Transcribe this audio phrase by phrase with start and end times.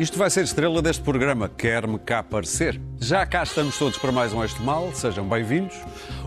[0.00, 2.80] Isto vai ser estrela deste programa, quer-me cá parecer.
[2.98, 5.76] Já cá estamos todos para mais um Este Mal, sejam bem-vindos.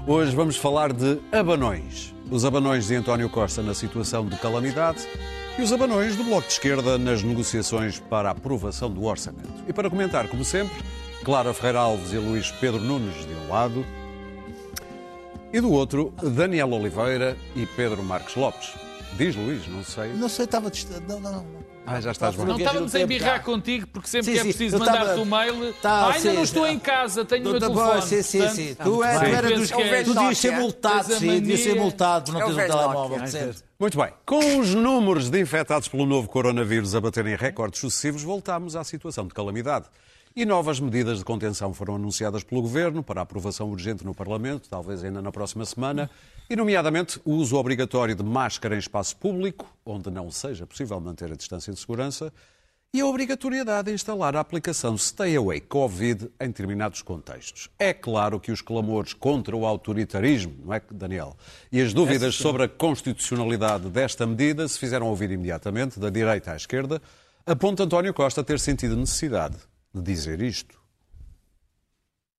[0.06, 2.14] Hoje vamos falar de abanões.
[2.30, 5.00] Os abanões de António Costa na situação de calamidade
[5.58, 9.64] e os abanões do Bloco de Esquerda nas negociações para a aprovação do orçamento.
[9.68, 10.78] E para comentar, como sempre,
[11.24, 13.84] Clara Ferreira Alves e Luís Pedro Nunes de um lado
[15.52, 18.72] e do outro, Daniel Oliveira e Pedro Marques Lopes.
[19.18, 20.14] Diz Luís, não sei.
[20.14, 21.06] Não sei, estava distante.
[21.08, 21.73] Não, não, não.
[21.86, 22.46] Ah, já estás bom.
[22.46, 23.44] Não estávamos a embirrar tá.
[23.44, 25.74] contigo, porque sempre Sim, que é preciso mandar-te tava- o mail.
[25.82, 26.72] Tá, "Ah, ainda sim, não estou já.
[26.72, 28.02] em casa, tenho o meu telefone.
[28.04, 28.76] Sim, sim, Portanto, sim.
[28.76, 30.64] Tu, é, tu, era dos, que é- tu devias ser Nokia.
[30.64, 33.28] multado, sim, devias ser multado por não É o teres um telemóvel.
[33.28, 33.64] Certo?
[33.78, 34.14] Muito bem.
[34.26, 39.28] Com os números de infectados pelo novo coronavírus a baterem recordes sucessivos, voltamos à situação
[39.28, 39.86] de calamidade.
[40.36, 45.04] E novas medidas de contenção foram anunciadas pelo Governo para aprovação urgente no Parlamento, talvez
[45.04, 46.10] ainda na próxima semana,
[46.50, 51.32] e, nomeadamente, o uso obrigatório de máscara em espaço público, onde não seja possível manter
[51.32, 52.32] a distância de segurança,
[52.96, 57.68] e a obrigatoriedade de instalar a aplicação Stay Away Covid em determinados contextos.
[57.80, 61.36] É claro que os clamores contra o autoritarismo, não é, Daniel?
[61.72, 66.56] E as dúvidas sobre a constitucionalidade desta medida se fizeram ouvir imediatamente, da direita à
[66.56, 67.02] esquerda,
[67.48, 69.58] aponta António Costa ter sentido necessidade
[69.92, 70.83] de dizer isto.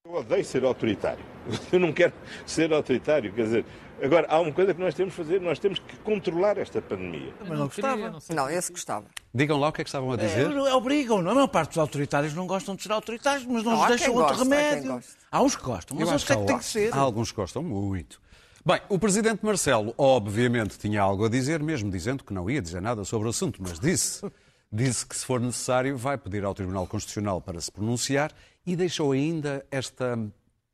[0.06, 1.24] Eu odeio ser autoritário.
[1.72, 2.12] Eu não quero
[2.44, 3.32] ser autoritário.
[3.32, 3.64] Quer dizer,
[4.02, 7.32] agora, há uma coisa que nós temos que fazer: nós temos que controlar esta pandemia.
[7.40, 9.06] Mas não queria, não esse gostava.
[9.32, 10.50] Digam lá o que é que estavam a dizer.
[10.50, 11.30] É, obrigam, não?
[11.30, 13.88] A maior parte dos autoritários não gostam de ser autoritários, mas não, Não, nos há
[13.88, 14.92] deixam outro há quem remédio.
[14.92, 15.12] goste.
[15.32, 16.92] Há uns que gostam, mas acho é que há- tem que ser.
[16.94, 18.20] Há alguns que gostam muito.
[18.66, 22.82] Bem, o presidente Marcelo, obviamente, tinha algo a dizer, mesmo dizendo que não ia dizer
[22.82, 24.22] nada sobre o assunto, mas disse,
[24.70, 28.32] disse que, se for necessário, vai pedir ao Tribunal Constitucional para se pronunciar
[28.66, 30.18] e deixou ainda esta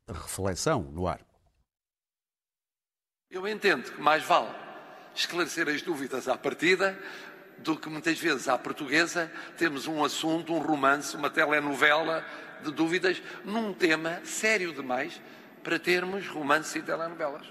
[0.09, 1.21] reflexão no ar.
[3.31, 4.49] Eu entendo que mais vale
[5.15, 6.99] esclarecer as dúvidas à partida
[7.59, 12.25] do que muitas vezes à portuguesa temos um assunto, um romance, uma telenovela
[12.65, 15.21] de dúvidas num tema sério demais
[15.63, 17.47] para termos romances e telenovelas.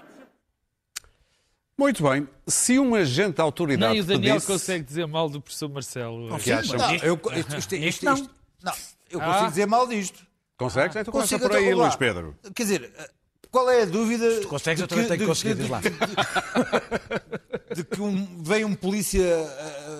[1.78, 4.46] Muito bem, se um agente da autoridade Nem o Daniel pedisse...
[4.52, 6.38] consegue dizer mal do professor Marcelo.
[6.38, 6.76] que acham?
[6.76, 8.14] Não, eu, isto, isto, isto, não.
[8.14, 8.30] isto-
[8.62, 8.72] não,
[9.08, 9.48] eu consigo Ah.
[9.48, 10.26] dizer mal disto.
[10.60, 10.94] Consegues?
[10.96, 11.96] Então começa por aí, Luís.
[11.96, 12.36] Pedro.
[12.54, 12.92] Quer dizer,
[13.50, 14.44] qual é a dúvida.
[14.46, 15.80] consegues, de eu também tenho que conseguir, de- diz lá.
[15.80, 15.90] de-
[17.74, 19.24] De que um- vem um polícia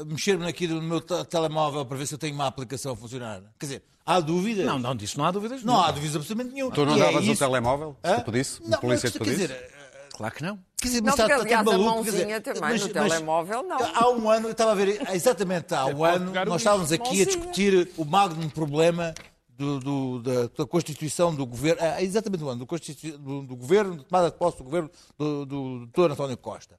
[0.06, 3.41] mexer-me aqui no meu te- telemóvel para ver se eu tenho uma aplicação a funcionar.
[3.59, 4.66] Quer dizer, há dúvidas?
[4.66, 5.62] Não, não, disso não há dúvidas.
[5.65, 6.75] Não há dúvidas absolutamente nenhuma.
[6.75, 7.97] Tu não E é davas o telemóvel?
[8.04, 8.62] Se te pedisse?
[8.62, 9.47] Um Não, polícia mas, te quer pedisse?
[9.49, 9.81] dizer,
[10.20, 10.59] Claro que não.
[10.76, 13.62] Quer dizer, Não, mas está, porque, aliás, a maluco, quer mãozinha dizer, também no telemóvel,
[13.62, 13.78] não.
[13.94, 17.25] Há um ano, eu estava a ver, exatamente há um ano, nós estávamos aqui a
[17.25, 19.15] discutir o magno problema
[19.60, 23.97] do- do- da, da Constituição do Governo, ah, exatamente o ano, do, do, do Governo,
[23.98, 26.12] de tomada de posse do Governo do, do, Dr.
[26.12, 26.78] António Costa.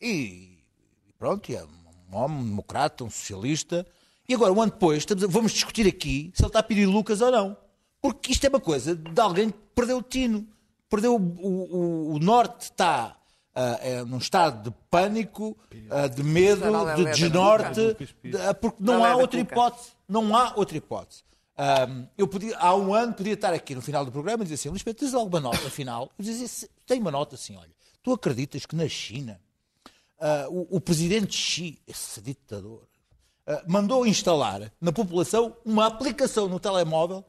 [0.00, 0.58] E
[1.18, 1.64] pronto, é
[2.12, 3.86] um homem democrata, um socialista.
[4.28, 6.86] E agora, um ano depois, estamos a- vamos discutir aqui se ele está a pedir
[6.86, 7.56] Lucas ou não.
[8.00, 10.46] Porque isto é uma coisa de alguém que perdeu o tino.
[10.88, 13.16] Perdeu o, o- o- norte, está
[13.54, 15.56] ah, é, num estado de pânico,
[15.90, 17.80] ah, de medo, Será de desnorte,
[18.30, 19.88] de- ah, porque não há outra hipótese.
[20.08, 21.22] Não há outra hipótese.
[21.62, 24.54] Ahm, eu podia, há um ano podia estar aqui no final do programa e dizer
[24.54, 26.10] assim, Luís Pedro, tens alguma nota final?
[26.18, 27.68] Eu dizia, "Se- tenho uma nota assim, olha,
[28.02, 29.38] tu acreditas que na China
[30.18, 32.82] ah, o, o presidente Xi, esse ditador,
[33.46, 37.22] ah, mandou instalar na população uma aplicação no telemóvel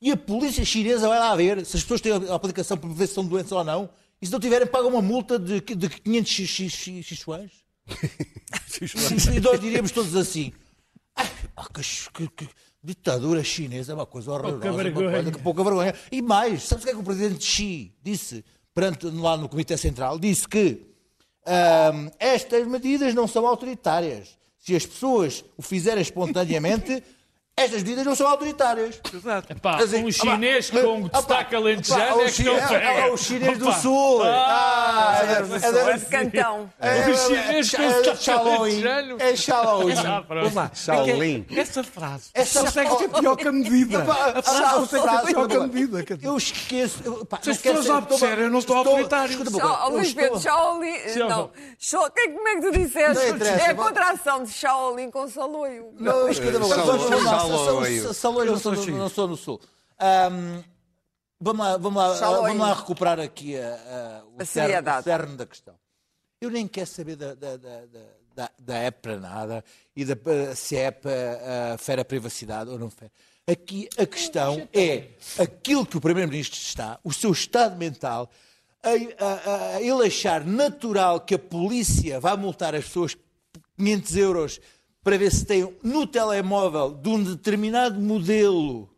[0.00, 3.06] e a polícia chinesa vai lá ver se as pessoas têm a aplicação para ver
[3.06, 3.88] se são doentes ou não
[4.20, 7.52] e se não tiverem pagam uma multa de, de 500 xi- xi- xi- xixuãs.
[9.36, 10.52] e nós diríamos todos assim,
[11.14, 11.82] "Ai, ah, que,
[12.12, 12.48] que- que
[12.86, 15.94] ditadura chinesa é uma coisa horrorosa, Pouca vergonha." coisa que pouca vergonha.
[16.10, 19.76] E mais, sabes o que é que o presidente Xi disse perante, lá no Comitê
[19.76, 20.18] Central?
[20.18, 20.86] Disse que
[21.48, 24.36] Ahm, estas medidas não são autoritárias.
[24.58, 27.00] Se as pessoas o fizerem espontaneamente,
[27.58, 29.00] estas medidas não são autoritárias.
[29.48, 32.84] Epá, Quer dizer, um chinês opá, com opá, destaque alentejano é que não é- pega.
[32.84, 33.78] é O chinês do Opa.
[33.78, 34.22] Sul.
[34.24, 36.70] Ah, Ah, é- é da- Cantão.
[36.78, 38.58] é- O chinês com é- é Shaolin.
[38.86, 39.16] alentejano.
[39.20, 39.94] É Shaolin.
[40.06, 40.24] Ah.
[40.28, 40.70] Vamos lá.
[40.74, 41.46] Shaolin.
[41.48, 43.98] É que Essa frase Essa consegue ser pior que a medida.
[44.02, 46.04] Epá, A frase frase- pior que a medida.
[46.22, 46.98] Eu esqueço.
[47.42, 49.38] Se as pessoas ser- obedeceram, eu não estou autoritário.
[49.90, 50.94] Luís Pedro, Shaolin.
[51.16, 53.24] Não, como é que tu disseste?
[53.62, 55.94] É a contração de Shaolin com Saloio.
[55.98, 56.58] Não, escuta
[58.14, 59.60] Saloio não sou- não sou no Sul.
[59.98, 60.62] Ahm,
[61.38, 62.42] Vamos lá, vamos lá, Shalom.
[62.44, 65.00] vamos lá recuperar aqui a, a- o, A cerne, seriedade.
[65.00, 65.74] o cerne da questão.
[66.40, 67.80] Eu nem quero saber da, da, da,
[68.34, 69.62] da, da, app para nada
[69.94, 70.16] e da,
[70.54, 73.12] se a app ah, fere a privacidade ou não fere.
[73.46, 75.08] Aqui a questão é
[75.38, 78.30] aquilo que o Primeiro-Ministro está, o seu estado mental,
[78.82, 78.88] a,
[79.24, 83.14] a- a ele achar natural que a polícia vai multar as pessoas
[83.76, 84.60] 500 euros
[85.06, 88.90] para ver se tem no telemóvel de um determinado modelo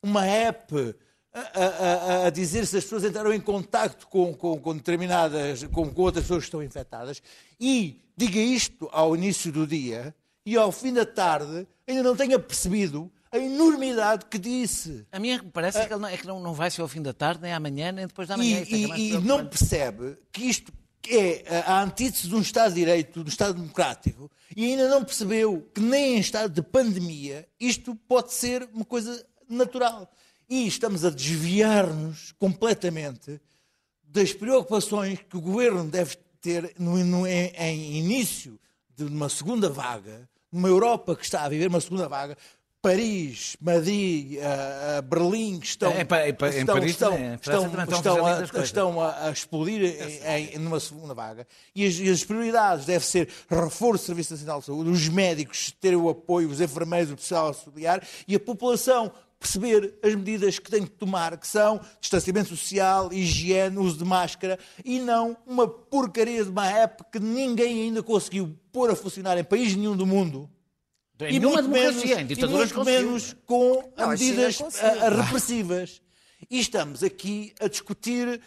[0.00, 0.94] uma app
[1.34, 5.92] a, a- a- dizer se as pessoas entraram em contacto com, com- com determinadas, com,
[5.92, 7.20] com outras pessoas que estão infectadas
[7.58, 10.14] e diga isto ao início do dia
[10.46, 15.04] e ao fim da tarde ainda não tenha percebido a enormidade que disse.
[15.10, 17.12] A mim parece que, ele não, é que não, não vai ser ao fim da
[17.12, 18.60] tarde, nem amanhã, nem depois da manhã.
[18.60, 20.72] E, é que é mais e- e não percebe que isto
[21.10, 25.04] é a antítese de um Estado de Direito, de um Estado democrático, e ainda não
[25.04, 30.10] percebeu que nem em estado de pandemia isto pode ser uma coisa natural.
[30.48, 33.40] E estamos a desviar-nos completamente
[34.04, 38.58] das preocupações que o governo deve ter no, no- em, em início
[38.94, 42.36] de uma segunda vaga, numa Europa que está a viver uma segunda vaga.
[42.86, 45.90] Paris, Madrid, ah, Berlim que estão,
[47.16, 47.96] É, estão, Paris
[48.52, 49.82] estão, estão, a explodir
[50.24, 51.48] em, em- numa segunda vaga.
[51.74, 55.72] E as, e as prioridades devem ser reforço do Serviço Nacional de Saúde, os médicos
[55.80, 59.10] terem o apoio, os enfermeiros, o pessoal auxiliar e a população
[59.40, 64.60] perceber as medidas que tem que tomar, que são distanciamento social, higiene, uso de máscara
[64.84, 69.42] e não uma porcaria de uma app que ninguém ainda conseguiu pôr a funcionar em
[69.44, 70.48] país nenhum do mundo.
[71.20, 76.02] Em nenhuma democracia, em ditaduras e muito menos com Não, medidas ah, ah, repressivas.
[76.50, 78.40] E estamos aqui a discutir,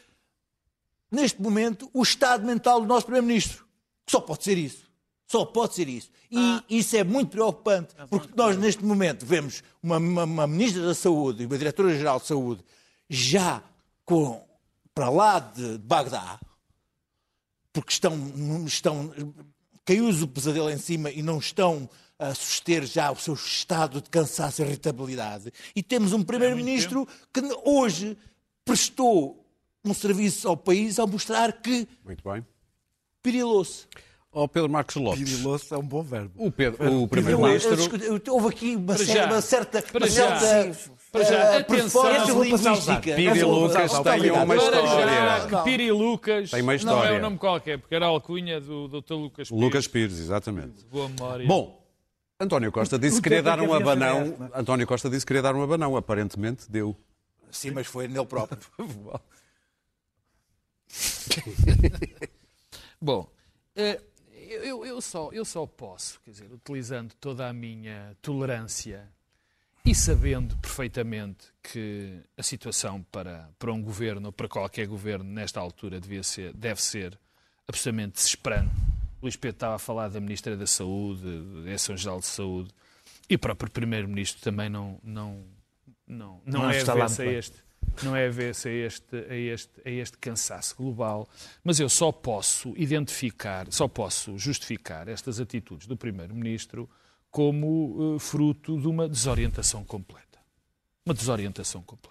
[1.11, 3.65] neste momento, o estado mental do nosso Primeiro-Ministro.
[4.07, 4.87] Só pode ser isso.
[5.27, 6.09] Só pode ser isso.
[6.29, 6.63] E Ah.
[6.69, 11.43] isso é muito preocupante, porque nós, neste momento, vemos uma, uma- uma Ministra da Saúde
[11.43, 12.63] e uma Diretora-Geral de Saúde
[13.09, 13.63] já
[14.05, 14.43] com,
[14.93, 16.39] para lá de Bagdá,
[17.73, 18.15] porque estão,
[18.65, 19.11] estão
[19.85, 21.89] caiu-lhes o pesadelo em cima e não estão
[22.19, 25.51] a suster já o seu estado de cansaço e irritabilidade.
[25.75, 28.17] E temos um primeiro-ministro que hoje
[28.65, 29.43] prestou
[29.85, 32.45] um serviço ao país ao mostrar que Muito bem.
[33.23, 33.87] pirilou-se.
[34.31, 36.31] Ó Pedro Marcos Lopes, Piriloso é um bom verbo.
[36.37, 37.75] o, Pedro, o Primeiro-Ministro...
[38.29, 39.25] Houve aqui uma, Para cer- já.
[39.25, 40.39] uma certa, Para uma já.
[40.39, 41.35] certa Para já.
[41.35, 42.43] eh, Atenção.
[42.43, 43.15] linguística.
[43.15, 45.49] Piri Lucas tem uma Para história.
[45.49, 47.17] já, Piri Lucas Tem uma não é história.
[47.17, 49.13] um nome qualquer, porque era a alcunha do Dr.
[49.15, 49.63] Lucas Pires.
[49.63, 50.85] Lucas Pires, exatamente.
[50.91, 51.47] Boa memória.
[51.47, 51.78] Bom,
[52.39, 54.49] António Costa disse que queria é dar um abanão.
[54.53, 55.97] António Costa disse que queria dar um abanão.
[55.97, 56.95] Aparentemente deu.
[57.51, 58.59] Sim, mas foi nele próprio.
[63.01, 63.29] Bom,
[63.75, 64.01] eh,
[64.31, 69.07] eu, eu- eu só, eu só posso, quer dizer, utilizando toda a minha tolerância
[69.85, 75.59] e sabendo perfeitamente que a situação para, para um governo ou para qualquer governo nesta
[75.59, 77.17] altura devia ser, deve ser
[77.67, 78.73] absolutamente desesperante.
[79.21, 82.69] O Luís Pedro estava a falar da Ministra da Saúde, da Direção-Geral de Saúde
[83.29, 85.45] e o próprio Primeiro-Ministro também não, não,
[86.07, 87.69] não, não, Não é avesse a este
[88.03, 91.27] não é ver-se a este, a, este, a este cansaço global,
[91.63, 96.89] mas eu só posso identificar, só posso justificar estas atitudes do Primeiro-Ministro
[97.29, 100.39] como eh, fruto de uma desorientação completa.
[101.05, 102.08] Uma desorientação completa.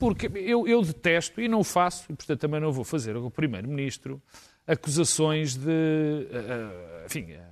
[0.00, 4.20] Porque eu, eu detesto, e não faço, e portanto também não vou fazer ao Primeiro-Ministro,
[4.66, 7.44] acusações de, eh, eh, enfim, eh,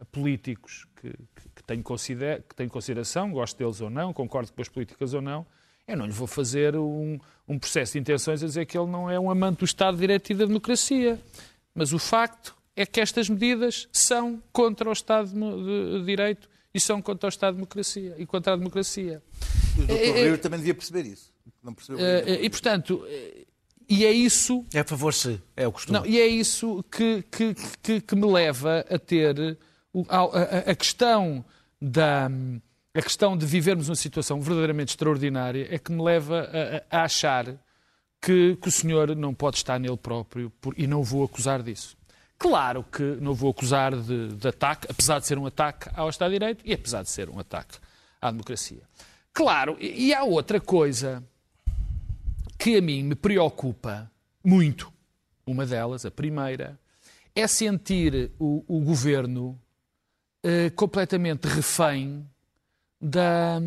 [0.00, 4.52] a políticos que, que, que, tenho consider, que tenho consideração, gosto deles ou não, concordo
[4.52, 5.44] com as políticas ou não,
[5.88, 7.18] eu não lhe vou fazer um,
[7.48, 10.02] um processo de intenções a dizer que ele não é um amante do Estado de
[10.02, 11.20] Direito e da democracia.
[11.74, 17.00] Mas o facto é que estas medidas são contra o Estado de Direito e são
[17.00, 19.22] contra o Estado de democracia e contra a democracia.
[19.78, 19.90] O Dr.
[19.92, 21.32] É, é- também devia perceber isso.
[21.62, 23.44] Não percebeu eh, E, portanto, eh,
[23.88, 25.98] e é isso É a favor se, é o costume.
[25.98, 29.58] Não, e é isso que, que, que, que me leva a ter
[29.92, 31.44] o- a, a- a questão
[31.80, 32.30] da
[32.94, 36.48] a questão de vivermos uma situação verdadeiramente extraordinária é que me leva
[36.90, 37.44] a, a- a achar
[38.22, 41.62] que, que o senhor não pode estar nele próprio por- e não o vou acusar
[41.62, 41.96] disso.
[42.38, 46.30] Claro que não vou acusar de, de ataque, apesar de ser um ataque ao Estado
[46.30, 47.78] de Direito e apesar de ser um ataque
[48.20, 48.82] à democracia.
[49.32, 51.22] Claro, e, e há outra coisa
[52.58, 54.10] que a mim me preocupa
[54.44, 54.92] muito.
[55.46, 56.78] Uma delas, a primeira,
[57.34, 59.60] é sentir o, o governo
[60.42, 62.24] eh, completamente refém
[63.00, 63.60] da.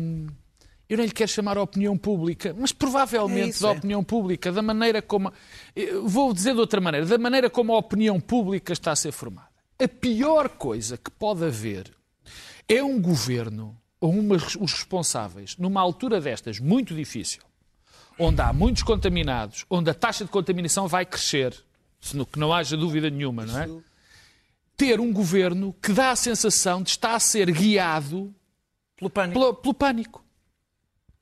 [0.90, 5.00] Eu não lhe quero chamar a opinião pública, mas provavelmente da opinião pública, da maneira
[5.00, 5.32] como.
[5.76, 9.12] eu Vou dizer de outra maneira, da maneira como a opinião pública está a ser
[9.12, 9.48] formada.
[9.82, 11.92] A pior coisa que pode haver
[12.68, 17.42] é um governo ou uma- os responsáveis, numa altura destas muito difícil,
[18.18, 21.54] onde há muitos contaminados, onde a taxa de contaminação vai crescer,
[22.00, 23.68] se não, que não haja dúvida nenhuma, não é?
[24.76, 28.34] Ter um governo que dá a sensação de estar a ser guiado
[28.96, 29.38] Pelo pânico.
[29.38, 30.24] pelo, pelo pânico.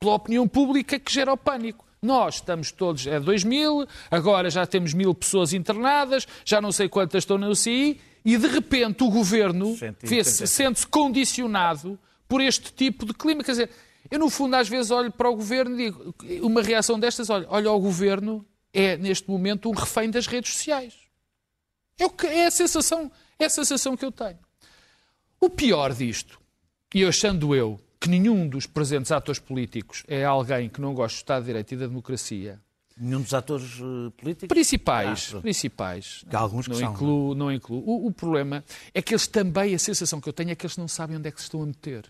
[0.00, 1.85] Pela opinião pública que gera o pânico.
[2.00, 6.88] Nós estamos todos, é 2 mil, agora já temos mil pessoas internadas, já não sei
[6.88, 12.71] quantas estão na UCI, E de repente o governo vê-se- sente- sente-se condicionado por este
[12.73, 13.43] tipo de clima.
[13.43, 13.71] Quer dizer,
[14.11, 17.47] eu no fundo às vezes olho para o governo e digo, uma reação destas, olha,
[17.49, 20.95] olha o governo é neste momento um refém das redes sociais.
[21.99, 24.38] É, o que, é, a sensação, é a sensação que eu tenho.
[25.40, 26.38] O pior disto,
[26.95, 31.21] e achando eu que nenhum dos presentes atores políticos é alguém que não gosta do
[31.21, 32.61] Estado de Direito e da democracia,
[33.00, 34.49] Nenhum dos atores eh, políticos?
[34.49, 36.25] Principais, Ah, principais.
[36.28, 37.81] Que há alguns que não são, incluo, não incluo.
[37.87, 40.76] O, o problema é que eles também, a sensação que eu tenho é que eles
[40.76, 42.05] não sabem onde é que se estão a meter.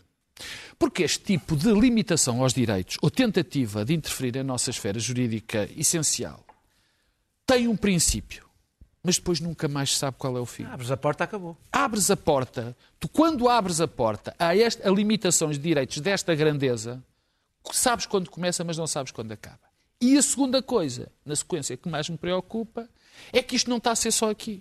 [0.78, 5.68] Porque este tipo de limitação aos direitos ou tentativa de interferir na nossa esfera jurídica
[5.76, 6.42] essencial
[7.46, 8.47] tem um princípio,
[9.08, 10.64] mas depois nunca mais sabe qual é o fim.
[10.64, 11.56] Abres a porta, acabou.
[11.72, 16.34] Abres a porta, tu quando abres a porta a, este, a limitações de direitos desta
[16.34, 17.02] grandeza,
[17.72, 19.60] sabes quando começa, mas não sabes quando acaba.
[19.98, 22.86] E a segunda coisa, na sequência que mais me preocupa,
[23.32, 24.60] é que isto não está a ser só aqui.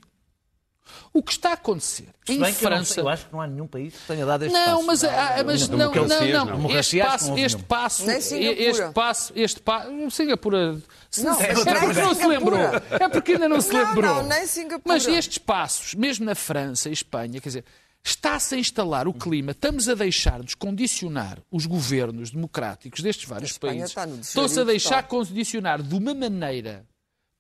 [1.14, 2.94] O que está a acontecer Se em bem que eu, não França.
[2.94, 4.86] sei, eu acho que não há nenhum país que tenha dado este Não, passo.
[4.88, 6.46] mas, ah, mas não, não, Democracias, não.
[6.46, 6.70] não.
[6.80, 10.82] Este passo, não este passo, este passo, este passo, Singapura.
[11.10, 12.28] Se- Não, é porque não se Singapura.
[12.28, 12.60] lembrou.
[13.00, 14.16] É porque ainda não se Não, lembrou.
[14.16, 14.82] não, nem Singapura.
[14.96, 17.66] Mas estes passos, mesmo na França e Espanha, quer dizer,
[18.04, 23.90] está-se a instalar o clima, estamos a deixar-nos condicionar os governos democráticos destes vários países.
[23.90, 26.86] está no Estão-se a deixar condicionar de uma maneira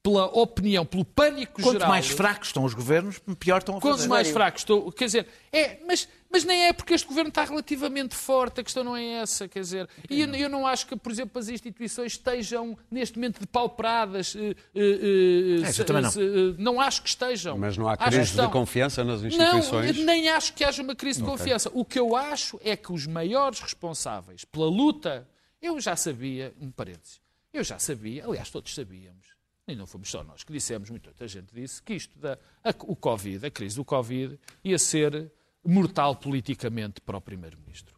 [0.08, 1.90] pela opinião, pelo pânico Quanto geral.
[1.90, 4.08] mais fracos estão os governos, pior estão a fazer.
[4.08, 4.90] mais fracos estou.
[4.92, 8.86] Quer dizer, é, mas, mas nem é porque este governo está relativamente forte, a questão
[8.86, 9.90] não é essa, quer dizer.
[10.10, 14.34] E eu, eu não acho que, por exemplo, as instituições estejam neste momento depauperadas.
[14.38, 16.12] eh, eh, eh, É, se- também não.
[16.12, 17.58] se- eh, não acho que estejam.
[17.58, 18.50] Mas não há crise de estão.
[18.50, 19.98] confiança nas Não, instituições?
[19.98, 21.70] eu nem acho que haja uma crise de confiança.
[21.74, 25.28] O que eu acho é que os maiores responsáveis pela luta,
[25.62, 27.20] eu já sabia, um parênteses,
[27.54, 29.36] eu já sabia, aliás, todos sabíamos,
[29.67, 32.95] e não fomos só nós que dissemos, muita gente disse, que isto da a- o
[32.95, 35.31] Covid, a crise do Covid, ia ser
[35.65, 37.95] mortal politicamente para o Primeiro-Ministro.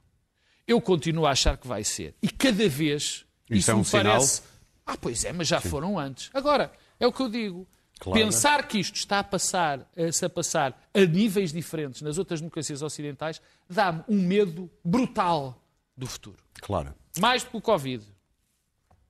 [0.68, 2.16] Eu continuo a achar que vai ser.
[2.22, 4.04] E cada vez Isso isso, é um me sinal?
[4.14, 4.42] parece.
[4.86, 6.30] Ah, pois é, mas já foram antes.
[6.34, 7.68] Agora, é o que eu digo.
[8.00, 8.18] Claro.
[8.20, 12.82] Pensar que isto está a passar, a-se a passar a níveis diferentes nas outras democracias
[12.82, 15.62] ocidentais dá-me um medo brutal
[15.98, 16.38] do futuro.
[16.62, 16.94] Claro.
[17.20, 18.04] Mais do que o Covid.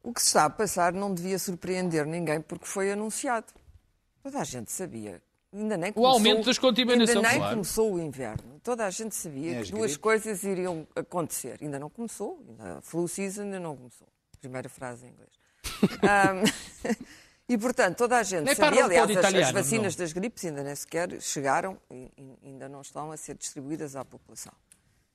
[0.10, 3.46] O que se está a passar não devia surpreender ninguém porque foi anunciado.
[4.24, 5.22] Toda a gente sabia.
[5.54, 7.56] Ainda nem começou, aumento das contaminações, Ainda nem claro.
[7.58, 8.60] começou o inverno.
[8.64, 11.60] Toda a gente sabia que duas coisas iriam acontecer.
[11.62, 12.44] Ainda não começou.
[12.50, 14.08] Ainda, a flu season ainda não começou.
[14.42, 15.30] Primeira frase em inglês.
[16.02, 16.96] Ahm,
[17.48, 18.82] e, portanto, toda a gente Nem sabia.
[18.82, 20.04] um Aliás, as, as italiano, vacinas não.
[20.06, 24.04] das gripes ainda nem sequer chegaram e, e ainda não estão a ser distribuídas à
[24.04, 24.54] população.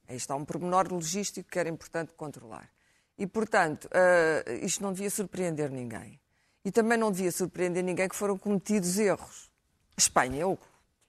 [0.07, 2.71] Aí está um pormenor logístico que era importante controlar.
[3.19, 6.19] E, portanto, ah, isto não devia surpreender ninguém.
[6.65, 9.51] E também não devia surpreender ninguém que foram cometidos erros.
[9.97, 10.59] A Espanha é o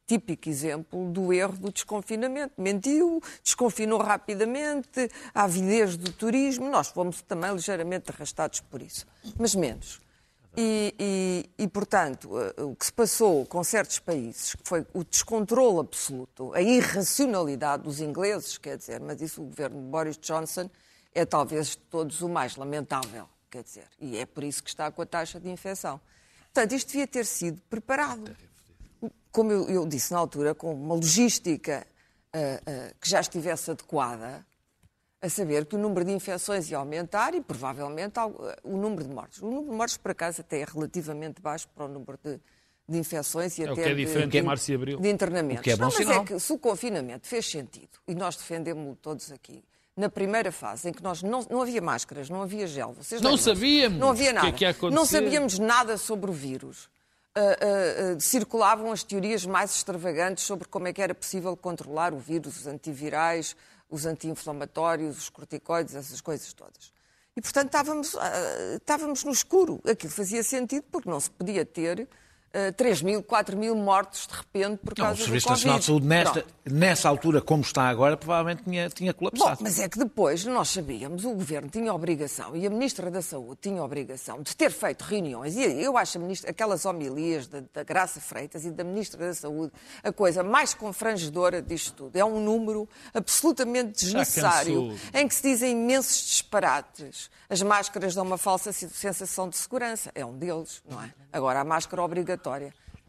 [0.05, 2.53] típico exemplo do erro do desconfinamento.
[2.61, 6.69] Mentiu, desconfinou rapidamente, a avidez do turismo.
[6.69, 9.07] Nós fomos também ligeiramente arrastados por isso,
[9.39, 9.99] mas menos.
[10.57, 10.93] E,
[11.57, 16.53] e- e, portanto, eh, o que se passou com certos países foi o descontrole absoluto,
[16.53, 20.69] a irracionalidade dos ingleses, quer dizer, mas isso o governo de Boris Johnson
[21.15, 24.91] é talvez de todos o mais lamentável, quer dizer, e é por isso que está
[24.91, 25.99] com a taxa de infecção.
[26.53, 28.35] Portanto, isto devia ter sido preparado
[29.35, 31.85] como eu, eu disse na altura, com uma logística
[32.33, 34.45] ah, ah, que já estivesse adequada,
[35.21, 38.27] a saber que o número de infecções ia aumentar e provavelmente ah,
[38.63, 39.41] o número de mortes.
[39.41, 42.39] O número de mortes, por acaso, até é relativamente baixo para o número de,
[42.87, 44.99] de infecções e É o até que é diferente de, de março e abril.
[45.01, 45.59] de internamentos.
[45.59, 46.21] O que é bom Não, mas sinal.
[46.21, 49.61] é que se o confinamento fez sentido, e nós defendemos-lo todos aqui,
[49.95, 53.37] na primeira fase, em que nós não, não havia máscaras, não havia gel, vocês Não
[53.37, 56.89] sabíamos não havia o que é nada, que não sabíamos nada sobre o vírus.
[57.37, 62.13] Ah, ah, ah, circulavam as teorias mais extravagantes sobre como é que era possível controlar
[62.13, 63.55] o vírus, os antivirais,
[63.89, 66.93] os anti-inflamatórios, os corticoides, essas coisas todas.
[67.35, 68.15] E, portanto, estávamos,
[68.75, 69.81] estávamos no escuro.
[69.85, 72.07] Aquilo fazia sentido porque não se podia ter
[72.55, 75.79] ah, 3 mil, 4 mil mortos de repente por Não, o causa Serviço do Nacional
[75.79, 76.23] de Saúde, Covid.
[76.23, 76.55] nesta, Pronto.
[76.65, 79.59] nessa altura, como está agora, provavelmente tinha, tinha Bom, colapsado.
[79.61, 83.59] mas é que depois nós sabíamos, o Governo tinha obrigação e a Ministra da Saúde
[83.61, 85.55] tinha obrigação de ter feito reuniões.
[85.57, 89.73] E eu acho ministra, aquelas homilias da, da Graça Freitas e da Ministra da Saúde
[90.03, 92.15] a coisa mais confrangedora disto tudo.
[92.15, 97.29] É um número absolutamente desnecessário em que se dizem imensos disparates.
[97.49, 100.11] As máscaras dão uma falsa sensação de segurança.
[100.15, 101.13] É um deles, não é?
[101.31, 102.44] Agora, a máscara obrigatória.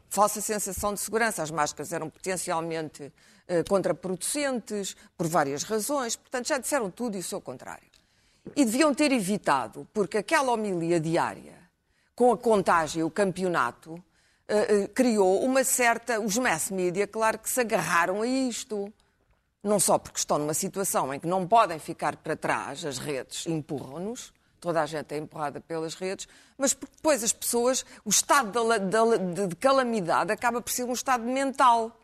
[0.08, 1.42] Falsa sensação de segurança.
[1.42, 3.12] As máscaras eram potencialmente
[3.48, 6.16] eh, contraproducentes por várias razões.
[6.16, 7.86] Portanto, já disseram tudo e o seu contrário.
[8.54, 11.54] E deviam ter evitado, porque aquela homilia diária,
[12.14, 14.02] com a contagem e o campeonato,
[14.48, 16.20] eh, eh, criou uma certa.
[16.20, 18.92] Os mass media, claro que se agarraram a isto.
[19.62, 23.46] Não só porque estão numa situação em que não podem ficar para trás, as redes
[23.46, 24.32] empurram-nos,
[24.66, 26.26] toda a gente é empurrada pelas redes,
[26.58, 30.84] mas porque depois as pessoas, o estado de, de de- de calamidade acaba por ser
[30.84, 31.96] um estado mental.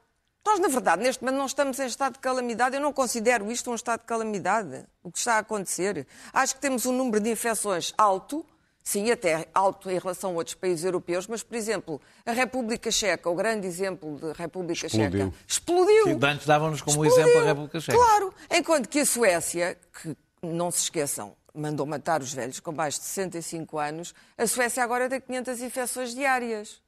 [0.46, 2.74] Nós, na verdade, neste momento não estamos em estado de calamidade.
[2.76, 6.06] Eu não considero isto um estado de calamidade, o que está a acontecer.
[6.32, 8.44] Acho que temos um número de infecções alto,
[8.82, 13.30] sim, até alto em relação a outros países europeus, mas, por exemplo, a República Checa,
[13.30, 15.26] o grande exemplo de República Explodiu.
[15.26, 16.04] Checa, explodiu.
[16.06, 17.24] Sim, antes dávamos como Explodiu.
[17.24, 17.96] exemplo a República Checa.
[17.98, 22.94] Claro, enquanto que a Suécia, que não se esqueçam, mandou matar os velhos com mais
[22.94, 26.80] de 65 anos, a Suécia agora tem 500 infecções diárias.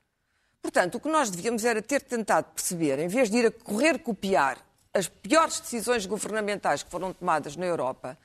[0.62, 3.98] Portanto, o que nós devíamos era ter tentado perceber, em vez de ir a correr
[3.98, 4.58] copiar
[4.94, 8.16] as piores decisões governamentais que foram tomadas na Europa,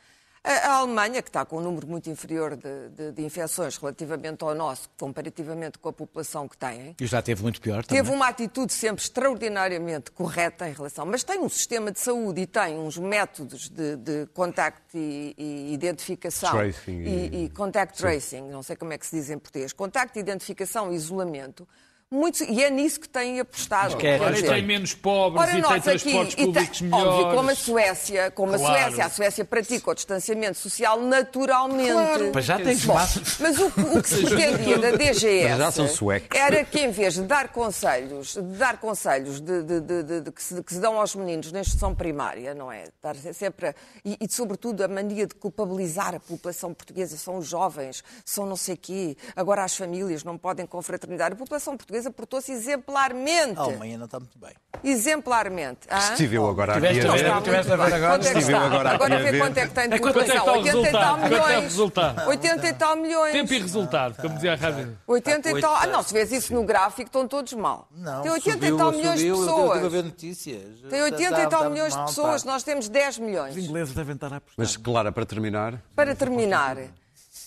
[0.43, 4.55] a, Alemanha, que está com um número muito inferior de, de- de infecções relativamente ao
[4.55, 8.01] nosso, comparativamente com a população que têm, E já teve muito pior também.
[8.03, 12.48] Teve uma atitude sempre extraordinariamente correta em relação, mas tem um sistema de saúde e
[12.48, 18.41] tem uns métodos de, de contacto e, e identificação Tracing e, e- e contact tracing,
[18.50, 21.67] não sei como é que se diz em português, contacto, identificação e isolamento,
[22.11, 23.95] muito, e é nisso que têm apostado.
[23.97, 27.07] que é- dizer, tem menos pobres Ora, e tem aqui, transportes e tem- públicos melhores.
[27.13, 28.83] óbvio, como a Suécia, como a Claro.
[28.83, 32.31] Suécia, a Suécia pratica o distanciamento social naturalmente.
[32.33, 33.21] Pois já tem Bom, espaço.
[33.39, 36.37] mas o, que- o que se pretendia da DGS Mas já são suecos.
[36.39, 40.31] era que em vez de dar conselhos, de dar conselhos de, de- de- de- de
[40.31, 42.85] que, se, que se dão aos meninos na instrução primária, não é?
[43.01, 47.47] Dar sempre a- e, e, sobretudo a mania de culpabilizar a população portuguesa, são os
[47.47, 51.31] jovens, são não sei quê, agora as famílias não podem confraternizar.
[51.31, 53.58] A população portuguesa portou-se exemplarmente.
[53.60, 54.51] A Alemanha não está muito bem.
[54.84, 55.88] Exemplarmente.
[56.12, 57.01] Estive eu agora aqui a ver.
[57.01, 57.15] ver?
[57.18, 58.15] Está Tiveste muito a ver agora?
[58.24, 60.22] É Estive agora aqui Agora vê quanto é que tem de É quanto é.
[60.22, 61.64] 80 e tal é milhões.
[61.64, 62.27] resultado?
[62.29, 63.31] 80 e tal milhões.
[63.31, 64.98] Tempo e resultado, como dizia a rádio.
[65.07, 65.75] 80 e tal.
[65.75, 67.88] Ah, não, se vês isso no gráfico, estão todos mal.
[67.92, 69.92] Não, Tem 80 subiu, e tal milhões de estive pessoas.
[69.92, 70.62] ver notícias.
[70.90, 73.55] Tem 80 Dá- e tal milhões de pessoas, nós temos 10 milhões.
[73.55, 74.55] Os ingleses devem estar a apostar.
[74.57, 76.77] Mas, Clara, para terminar, Para terminar,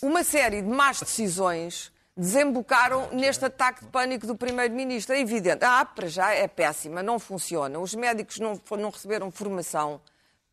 [0.03, 5.15] uma série de más decisões desembocaram neste ataque de pânico do Primeiro-Ministro.
[5.15, 5.65] É evidente.
[5.65, 7.79] A app, para já, é péssima, não funciona.
[7.79, 10.01] Os médicos não, não receberam formação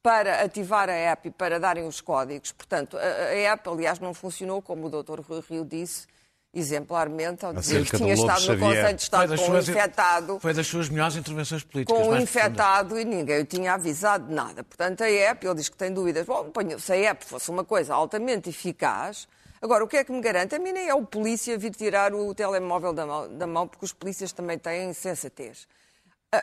[0.01, 2.51] para ativar a app e para darem os códigos.
[2.53, 5.19] Portanto, a, a app, aliás, não funcionou, como o Dr.
[5.19, 6.07] Rui Rio disse,
[6.53, 8.59] exemplarmente, ao dizer que tinha estado no Xavier.
[8.59, 10.39] Conselho de Estado com um infectado.
[10.39, 11.95] foi das suas melhores intervenções políticas.
[11.95, 12.23] com profundas.
[12.23, 14.63] infectado e ninguém o tinha avisado de nada.
[14.63, 16.25] Portanto, a app, ele diz que tem dúvidas.
[16.25, 19.27] Bom, se a app fosse uma coisa altamente eficaz.
[19.61, 20.55] Agora, o que é que me garante?
[20.55, 23.85] A mim nem é o polícia vir tirar o telemóvel da mão, da mão porque
[23.85, 25.67] os polícias também têm sensatez.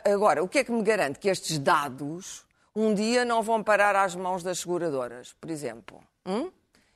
[0.05, 1.17] Agora, o que é que me garante?
[1.17, 5.99] Que estes dados um dia não vão parar às mãos das seguradoras, por exemplo.
[6.25, 6.51] Hum?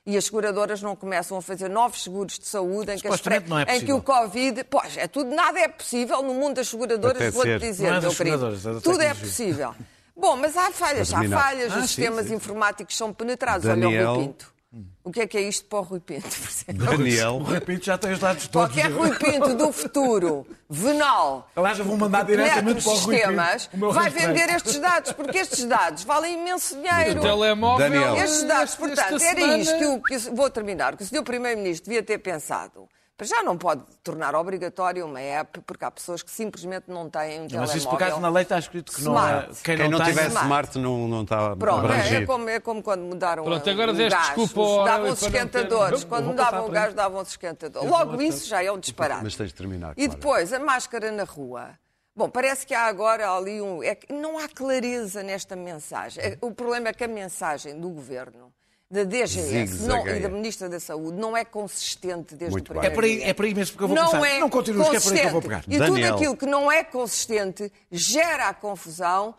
[0.05, 3.59] E as seguradoras não começam a fazer novos seguros de saúde em que, as não
[3.59, 4.01] é em que o.
[4.01, 4.63] Covid.
[4.65, 8.17] Pois, é tudo, nada é possível no mundo das seguradoras, vou-te dizer, é meu das
[8.17, 8.81] querido.
[8.81, 9.75] Tudo é possível.
[10.15, 12.35] Bom, mas há falhas, há falhas, Ah, os sim, sistemas sim.
[12.35, 13.65] informáticos são penetrados.
[13.65, 14.11] Olha Daniel.
[14.11, 14.35] o Rui
[14.71, 14.87] Pinto.
[15.03, 16.29] O que é que é isto para o Rui Pinto?
[16.73, 18.73] Daniel, De repente já tem os dados todos.
[18.73, 23.15] Qualquer Rui Pinto do futuro, venal, Aliás, eu vou mandar diretamente os para o Rui
[23.17, 23.85] sistemas, Pinto.
[23.87, 24.27] o vai respeito.
[24.27, 27.19] vender estes dados, porque estes dados valem imenso O dinheiro.
[27.21, 27.89] telemóvel.
[27.89, 28.15] Daniel.
[28.15, 31.23] Estes dados, portanto, era isto que, o- que o- vou terminar, que o Sr.
[31.23, 32.87] Primeiro-Ministro devia ter pensado.
[33.21, 37.43] Já não pode tornar obrigatório uma app, porque há pessoas que simplesmente não têm um
[37.43, 37.77] Mas telemóvel.
[37.77, 39.29] isso por acaso na lei está escrito que não é.
[39.29, 39.61] Smart.
[39.63, 40.45] Quem quem não, não tiver Smart.
[40.45, 43.93] smart não, não está Pronto, é, é como, é como quando mudaram Pronto, agora o
[43.93, 44.35] deste gás.
[44.35, 46.01] desculpa ao Os- ter- esquentadores.
[46.01, 46.95] Eu Quando mudavam o gás, ele.
[46.95, 47.89] davam-se esquentadores.
[47.89, 49.23] Logo isso já é um disparate.
[49.23, 49.91] Mas tens de terminar.
[49.91, 50.09] E Clara.
[50.11, 51.69] depois, a máscara na rua.
[52.15, 53.81] Bom, parece que há agora ali um.
[53.81, 56.21] É que não há clareza nesta mensagem.
[56.23, 58.51] É- O problema é que a mensagem do governo,
[58.91, 62.93] da DGS não- e da Ministra da Saúde não é consistente desde Muito o primeiro
[62.93, 64.27] É para aí, é para aí mesmo que eu vou não começar.
[64.35, 65.55] é Não continues, que é por aí que eu vou pegar.
[65.63, 65.75] consistente.
[65.81, 66.15] E tudo Daniel.
[66.15, 69.33] aquilo que não é consistente gera a confusão.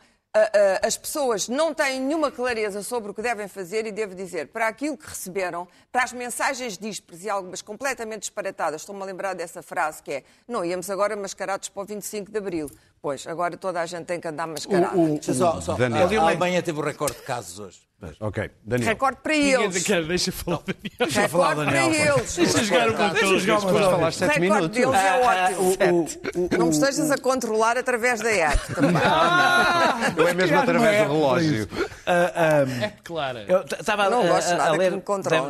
[0.83, 4.67] As pessoas não têm nenhuma clareza sobre o que devem fazer e devo dizer, para
[4.67, 9.63] aquilo que receberam, para as mensagens díspares e algumas completamente disparatadas, estou-me a lembrar dessa
[9.63, 12.71] frase que é não íamos agora mascarados para o 25 de Abril.
[13.03, 14.99] Pois, agora toda a gente tem que andar mascarado.
[14.99, 16.09] O- o- Deixa só- só- Daniel.
[16.23, 17.81] a Alemanha teve o recorde de casos hoje.
[18.21, 18.89] Ok, Daniel.
[18.89, 19.83] Recorde para eles.
[19.85, 20.61] quer, deixa falar.
[20.99, 22.15] Deixa eu falar, Recorde Daniel.
[22.15, 22.37] para eles.
[22.37, 23.41] Deixa jogar o controle.
[23.41, 24.77] Depois falaste O sete recorde minutos.
[24.77, 25.99] deles é ótimo.
[26.41, 28.93] O- o- Não me estejas a controlar através da app também.
[30.17, 31.69] Eu é mesmo através é do relógio.
[32.07, 33.39] É claro.
[33.39, 35.03] Eu estava Não a, gosto a- ler,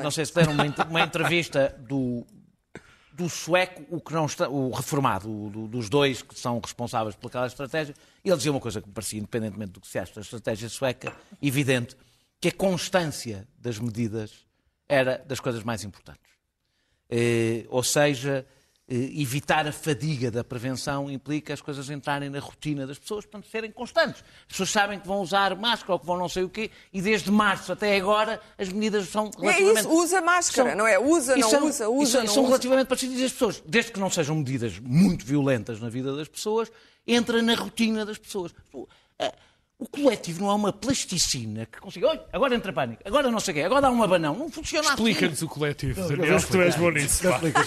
[0.02, 2.26] não sei se deram uma, ent- uma entrevista do,
[3.12, 7.14] do sueco, o, que não está, o reformado, o, do- dos dois que são responsáveis
[7.14, 9.98] por aquela estratégia, e ele dizia uma coisa que me parecia, independentemente do que se
[9.98, 11.96] acha da estratégia sueca, evidente,
[12.42, 14.44] que a constância das medidas
[14.88, 16.30] era das coisas mais importantes.
[17.08, 18.44] Eh, ou seja,
[18.88, 23.40] eh, evitar a fadiga da prevenção implica as coisas entrarem na rotina das pessoas para
[23.44, 24.24] serem constantes.
[24.40, 27.00] As pessoas sabem que vão usar máscara ou que vão não sei o quê, e
[27.00, 29.78] desde março até agora as medidas são É relativamente...
[29.78, 30.98] isso, usa máscara, são- não é?
[30.98, 32.48] Usa, não são- usa, usa, são, não são usa.
[32.48, 36.72] relativamente parecidas as pessoas, desde que não sejam medidas muito violentas na vida das pessoas,
[37.06, 38.52] entra na rotina das pessoas.
[39.82, 43.52] O coletivo não é uma plasticina que consiga, olha, agora entra pânico, agora não sei
[43.52, 44.34] o quê, agora dá um abanão.
[44.36, 44.94] Não funciona assim.
[44.94, 47.22] Explica-nos o coletivo, eu Daniel, que tu és bom nisso.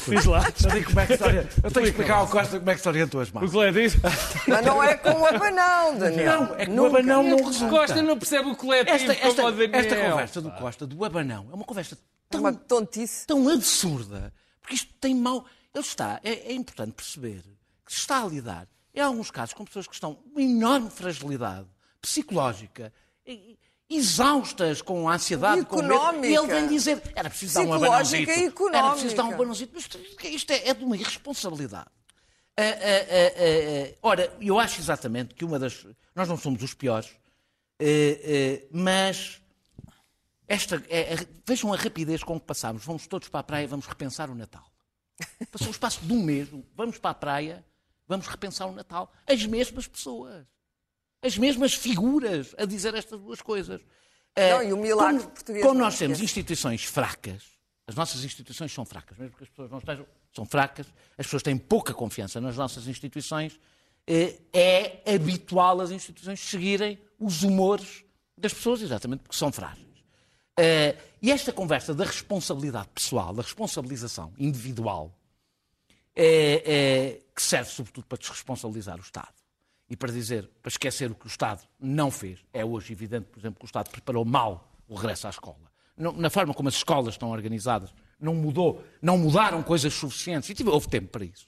[0.10, 0.46] Diz lá.
[0.48, 2.82] Eu tenho, como é que se eu tenho que explicar ao Costa como é que
[2.82, 3.52] se orientam as O mãos.
[3.52, 4.00] coletivo.
[4.48, 6.42] Mas não é com o abanão, Daniel.
[6.42, 7.70] Não, é que o abanão não O resulta.
[7.78, 9.76] Costa não percebe o coletivo Esta, esta, como o Daniel.
[9.80, 11.98] esta conversa do Costa, do abanão, é uma conversa É
[12.30, 13.28] tão uma tontice.
[13.28, 15.46] tão absurda, porque isto tem mau.
[15.74, 17.42] Ele está, é, é importante perceber
[17.86, 20.90] que se está a lidar, em alguns casos, com pessoas que estão com uma enorme
[20.90, 21.68] fragilidade
[22.06, 22.94] psicológica,
[23.90, 25.62] exaustas com a ansiedade.
[25.62, 26.28] Económica.
[26.28, 28.32] E ele vem dizer, era preciso dar um abanãozito.
[28.32, 28.78] e económica.
[28.78, 29.72] Era preciso dar um abanãozito.
[29.74, 31.90] Mas isto- isto é, é de uma irresponsabilidade.
[32.58, 35.86] Ah, ah, ah, ah, ora, eu acho exatamente que uma das...
[36.16, 37.10] Nós não somos os piores,
[37.82, 39.42] ah, ah, mas
[40.48, 42.86] esta, é- é- vejam a rapidez com que passámos.
[42.86, 44.66] Vamos todos para a praia, vamos repensar o Natal.
[45.52, 47.66] Passou o espaço de um mês, vamos para a praia,
[48.08, 49.12] vamos repensar o Natal.
[49.28, 50.46] As mesmas pessoas.
[51.26, 53.82] As mesmas figuras a dizer estas duas coisas.
[54.38, 57.42] Não, Eh, e o milagre como, português Como nós temos instituições fracas,
[57.88, 60.86] as nossas instituições são fracas, mesmo que as pessoas não estejam, são fracas,
[61.18, 63.60] as pessoas têm pouca confiança nas nossas instituições,
[64.06, 68.04] eh, é habitual as instituições seguirem os humores
[68.38, 69.88] das pessoas, exatamente porque são frágeis.
[70.60, 75.12] Eh, e esta conversa da responsabilidade pessoal, da responsabilização individual,
[76.14, 79.45] que serve sobretudo para desresponsabilizar o Estado
[79.90, 82.40] e para dizer, para esquecer o que o Estado não fez.
[82.54, 85.58] É hoje evidente, por exemplo, que o Estado preparou mal o regresso à escola.
[85.98, 90.54] Não- na forma como as escolas estão organizadas, não mudou, não mudaram coisas suficientes e
[90.54, 91.48] tive, houve tempo para isso.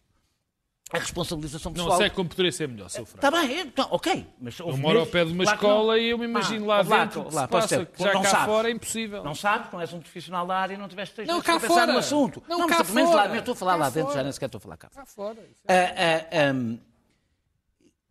[0.89, 1.89] A responsabilização pessoal.
[1.91, 3.17] Não sei como poderia ser melhor, seu Franco.
[3.25, 4.25] Está bem, então, ok.
[4.39, 7.25] Mas Eu moro ao pé de uma escola e eu me imagino lá dentro o
[7.25, 8.45] que pode passa, que já Não cá sabes.
[8.45, 9.21] fora é impossível.
[9.21, 11.67] Não sabes, não és um profissional da área e não tiveste três Não, cá para
[11.67, 11.91] pensar fora.
[11.91, 12.41] no assunto.
[12.47, 13.27] Não, mas cá pelo menos lá fora.
[13.27, 14.23] dentro, estou a falar Cá lá dentro, já fora.
[14.23, 14.89] nem sequer estou a falar cá.
[14.95, 15.39] Cá fora.
[15.41, 16.77] isso Ah, ah, ah,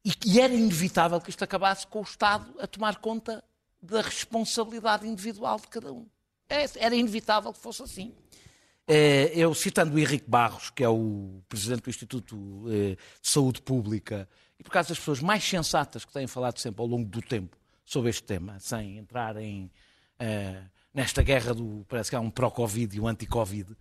[0.07, 3.43] e, e era inevitável que isto acabasse com o Estado a tomar conta
[3.83, 6.07] da responsabilidade individual de cada um.
[6.49, 8.15] É- Era inevitável que fosse assim.
[8.87, 13.61] Eh, Eu, citando o Henrique Barros, que é o presidente do Instituto eh, de Saúde
[13.63, 17.21] Pública, e por causa das pessoas mais sensatas que têm falado sempre ao longo do
[17.21, 19.71] tempo sobre este tema, sem entrar em,
[20.95, 21.85] nesta guerra do.
[21.89, 23.77] parece que há um pró-Covid e um anti-Covid,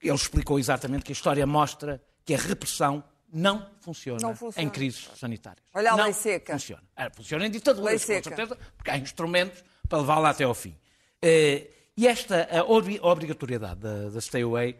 [0.00, 3.02] ele explicou exatamente que a história mostra que a repressão
[3.32, 4.66] não funciona, Não funciona.
[4.66, 5.64] em crises sanitárias.
[5.74, 6.52] Olha a não lei seca.
[6.54, 6.82] Funciona.
[6.96, 8.28] Ah, Funciona em ditaduras, com seca.
[8.28, 10.76] certeza, porque há instrumentos para levá-la até ao fim.
[11.22, 12.48] Eh, e esta
[13.02, 14.76] obrigatoriedade da, stay away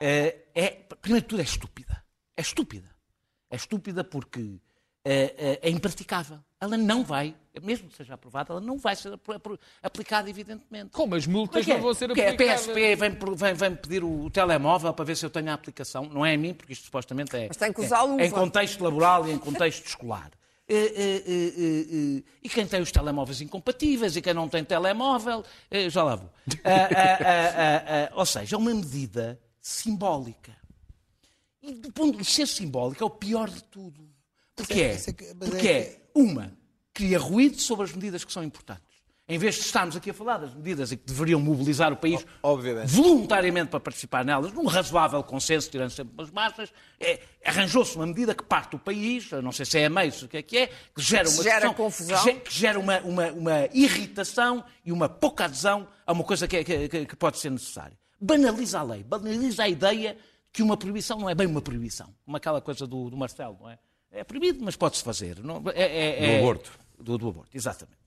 [0.00, 2.04] eh, é, primeiro de tudo, é estúpida.
[2.36, 2.90] É estúpida.
[3.50, 4.60] É estúpida porque
[5.04, 6.40] eh, é impraticável.
[6.58, 9.12] Ela não vai, mesmo que seja aprovada, ela não vai ser
[9.82, 10.90] aplicada, evidentemente.
[10.90, 12.62] Como as multas Porque é- não vão ser porque a aplicadas.
[12.66, 16.04] PSP vem, vem, vem pedir o telemóvel para ver se eu tenho a aplicação.
[16.08, 18.24] Não é a mim, porque isto supostamente é, Mas tem que é- usar a luva.
[18.24, 20.30] em contexto laboral e em contexto escolar.
[20.68, 25.88] Eh, eh, eh, e quem tem os telemóveis incompatíveis e quem não tem telemóvel, eh,
[25.88, 26.28] já lá vou.
[26.64, 30.56] Ah, ah, ah, ah, ah, ou seja, é uma medida simbólica.
[31.62, 34.08] E do ponto de ser simbólica é o pior de tudo.
[34.56, 36.52] Porque é, é é porque é, uma,
[36.92, 38.84] cria ruído sobre as medidas que são importantes.
[39.28, 42.24] Em vez de estarmos aqui a falar das medidas em que deveriam mobilizar o país
[42.40, 42.86] Obviamente.
[42.88, 48.36] voluntariamente para participar nelas, num razoável consenso, tirando sempre umas marchas, é, arranjou-se uma medida
[48.36, 50.56] que parte o país, não sei se é a meio, se o que é que
[50.58, 52.18] é, que gera uma Gera discussão, confusão.
[52.24, 56.46] Que, ge- que gera uma, uma- uma irritação e uma pouca adesão a uma coisa
[56.46, 57.98] que, é- que- que pode ser necessária.
[58.20, 60.16] Banaliza a lei, banaliza a ideia
[60.52, 62.14] que uma proibição não é bem uma proibição.
[62.24, 63.78] Como aquela coisa do, do Marcelo, não é?
[64.10, 65.42] É proibido, mas pode-se fazer.
[65.42, 66.78] Não, é, é- Do é- aborto.
[66.98, 67.98] Do, do aborto, exatamente.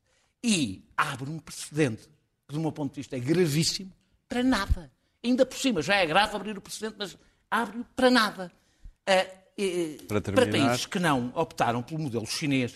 [0.44, 2.04] E abre um precedente
[2.48, 3.92] que, do meu ponto de vista, é gravíssimo
[4.28, 4.92] para nada.
[5.24, 7.18] Ainda por cima, já é grave abrir o precedente, mas
[7.52, 8.52] abre-o para nada.
[9.06, 10.68] Eh, Para para terminar.
[10.68, 12.74] países que não optaram pelo modelo chinês,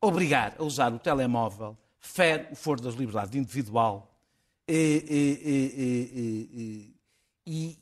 [0.00, 4.10] obrigar a usar o telemóvel fere o foro das liberdades individual
[4.66, 6.94] e,
[7.46, 7.78] e-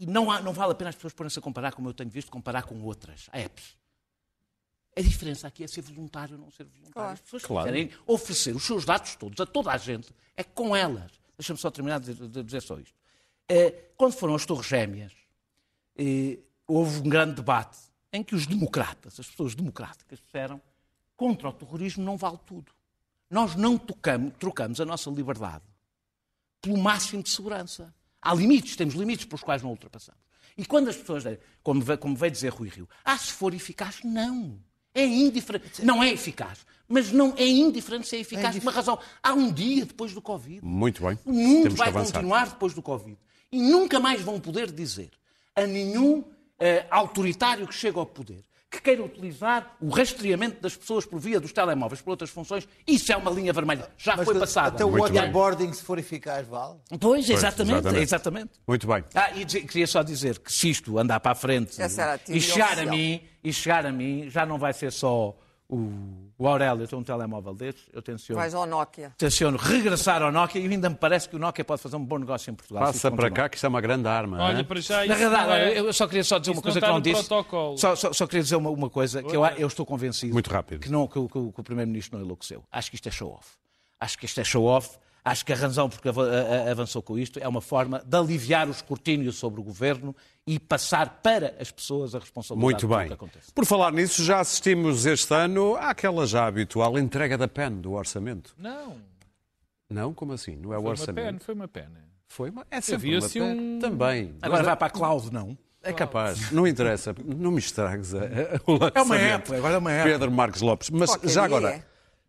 [0.00, 2.10] e não, há- não vale a pena as pessoas porem-se a comparar, como eu tenho
[2.10, 3.76] visto, comparar com outras apps.
[4.96, 6.92] A diferença aqui é ser voluntário ou não ser voluntário.
[6.92, 7.12] Claro.
[7.12, 7.66] As pessoas que Claro.
[7.66, 11.12] querem oferecer os seus dados todos a toda a gente, é com elas.
[11.38, 12.94] Deixa-me só terminar de dizer, de dizer só isto.
[13.48, 15.12] Eh, quando foram as Torres Gêmeas,
[15.96, 17.78] eh, houve um grande debate
[18.12, 20.60] em que os democratas, as pessoas democráticas, disseram
[21.16, 22.72] contra o terrorismo não vale tudo.
[23.28, 25.64] Nós não tocamos, trocamos a nossa liberdade
[26.60, 27.94] pelo máximo de segurança.
[28.22, 30.20] Há limites, temos limites pelos quais não ultrapassamos.
[30.56, 34.00] E quando as pessoas, dizem, como, como veio dizer Rui Rio, ah, se for eficaz,
[34.04, 34.58] não.
[34.94, 35.84] É indiferente.
[35.84, 36.66] Não é eficaz.
[36.88, 38.98] Mas não é indiferente se é eficaz por uma razão.
[39.22, 40.64] Há um dia depois do Covid.
[40.64, 41.16] Muito bem.
[41.24, 43.16] O mundo Temos vai continuar depois do Covid.
[43.52, 45.10] E nunca mais vão poder dizer
[45.54, 46.24] a nenhum
[46.58, 51.40] eh, autoritário que chega ao poder que queira utilizar o rastreamento das pessoas por via
[51.40, 52.68] dos telemóveis por outras funções.
[52.86, 53.90] Isso é uma linha vermelha.
[53.98, 54.68] Já Mas foi passada.
[54.68, 56.78] Até o waterboarding, se for eficaz, vale.
[57.00, 58.02] Pois, exatamente, exatamente.
[58.02, 58.50] exatamente.
[58.66, 59.04] Muito bem.
[59.12, 61.76] Ah, e queria só dizer que se isto andar para a frente
[62.28, 65.36] e chegar a mim, e chegar a mim, já não vai ser só
[65.74, 69.12] o, o Aurélio ter um telemóvel destes, eu tenciono, Vais ao Nokia.
[69.16, 72.18] tenciono regressar ao Nokia e ainda me parece que o Nokia pode fazer um bom
[72.18, 72.84] negócio em Portugal.
[72.84, 74.42] Passa para cá, que isto é uma grande arma.
[74.42, 74.64] Olha, hein?
[74.64, 76.86] para já Na isso verdade, é- eu só queria só dizer isso uma coisa não
[76.88, 77.28] que não disse.
[77.28, 77.78] protocolo.
[77.78, 80.80] Só, só- só queria dizer uma, uma coisa, que eu, eu estou convencido Muito rápido.
[80.80, 82.64] Que, não, que, o- que que o Primeiro-Ministro não enlouqueceu.
[82.72, 83.48] Acho que isto é show-off.
[84.00, 84.98] Acho que isto é show-off.
[85.24, 86.08] Acho que a razão porque
[86.70, 91.20] avançou com isto é uma forma de aliviar o escrutínio sobre o Governo e passar
[91.22, 93.06] para as pessoas a responsabilidade Muito bem.
[93.08, 93.52] que acontece.
[93.52, 98.54] Por falar nisso, já assistimos este ano àquela já habitual entrega da PEN do orçamento.
[98.56, 98.96] Não,
[99.90, 100.14] Não?
[100.14, 100.56] Como assim?
[100.56, 101.26] Não é o foi uma orçamento?
[101.26, 102.04] pena, foi uma pena.
[102.26, 102.66] Foi uma...
[102.70, 103.42] É sempre uma PEN.
[103.42, 104.34] um- Também.
[104.40, 105.58] Agora Mas vai para a cloud, não?
[105.82, 106.50] É capaz.
[106.50, 107.14] Não interessa.
[107.24, 108.20] Não me estragues a, a,
[108.66, 108.96] o lançamento.
[108.96, 110.10] É uma época, agora é uma época.
[110.12, 110.90] Pedro Marques Lopes.
[110.90, 111.82] Mas Qualquer já agora, é.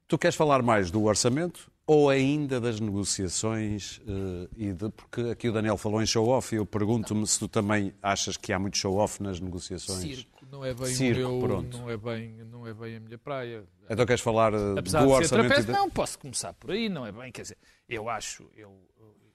[0.07, 3.99] tu queres falar mais do orçamento ou ainda das negociações?
[4.07, 7.47] eh, e de, porque aqui o Daniel falou em show-off e eu pergunto-me se tu
[7.47, 9.99] também achas que há muito show-off nas negociações.
[10.01, 11.77] Circo não é bem Circo, o meu, pronto.
[11.77, 13.63] não é bem, não é bem a minha praia.
[13.89, 15.47] Então queres falar eh, Apesar do de ser orçamento?
[15.47, 17.57] trapézio, e da- não, posso começar por aí, não é bem, quer dizer,
[17.89, 18.73] eu acho, eu,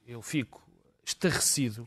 [0.07, 0.63] eu fico
[1.05, 1.87] estarrecido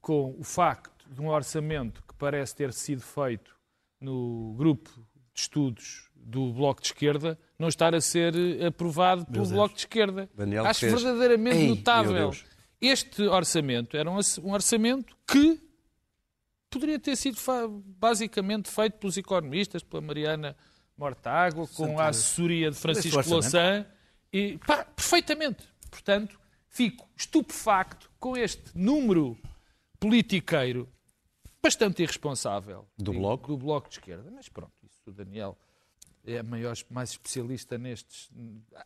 [0.00, 3.54] com o facto de um orçamento que parece ter sido feito
[4.00, 4.90] no grupo
[5.34, 9.80] de estudos do Bloco de Esquerda não estar a ser eh, aprovado pelo Bloco de
[9.80, 10.28] Esquerda.
[10.34, 10.92] Daniel acho fez.
[11.02, 12.30] verdadeiramente Ei, notável.
[12.80, 15.60] Este orçamento era um, orç- orçamento que
[16.70, 17.38] poderia ter sido
[17.98, 20.56] basicamente feito pelos economistas, pela Mariana
[20.96, 23.22] Mortágua, com a assessoria de Francisco.
[23.28, 23.86] Louçã,
[24.32, 25.64] e pá, perfeitamente.
[25.90, 29.36] Portanto, fico estupefacto com este número
[30.00, 30.88] politiqueiro
[31.62, 33.46] bastante irresponsável Do digo, Bloco?
[33.48, 34.28] do bloco de esquerda.
[34.34, 35.56] Mas pronto, isso o Daniel
[36.26, 38.30] é maior, mais especialista nestes.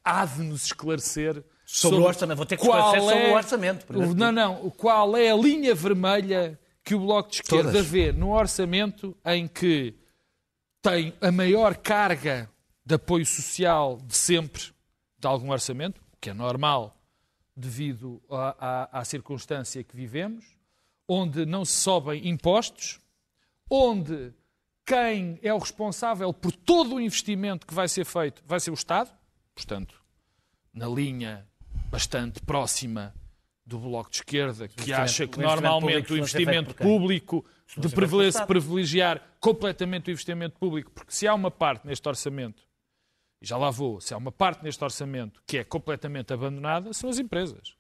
[0.05, 2.37] Há de nos esclarecer Sobre o orçamento.
[2.37, 4.71] Vou ter que esclarecer sobre é- o orçamento, primeiro Não, não.
[4.71, 7.87] Qual é a linha vermelha que o Bloco de Esquerda Todas.
[7.87, 9.95] vê no orçamento em que
[10.81, 12.49] tem a maior carga
[12.85, 14.63] de apoio social de sempre
[15.19, 16.97] de algum orçamento, o que é normal
[17.57, 18.57] devido à,
[18.93, 20.45] à- à circunstância que vivemos,
[21.09, 23.01] onde não se sobem impostos,
[23.69, 24.33] onde
[24.87, 28.75] quem é o responsável por todo o investimento que vai ser feito vai ser o
[28.75, 29.11] Estado,
[29.55, 30.01] portanto,
[30.73, 31.45] na linha
[31.91, 33.13] bastante próxima
[33.65, 37.45] do Bloco de Esquerda, que acha que normalmente o investimento público
[37.77, 37.89] de
[38.47, 42.63] privilegiar completamente o investimento público, porque se há uma parte neste orçamento,
[43.43, 47.11] e já lá vou, se há uma parte neste orçamento que é completamente abandonada, são
[47.11, 47.75] as empresas.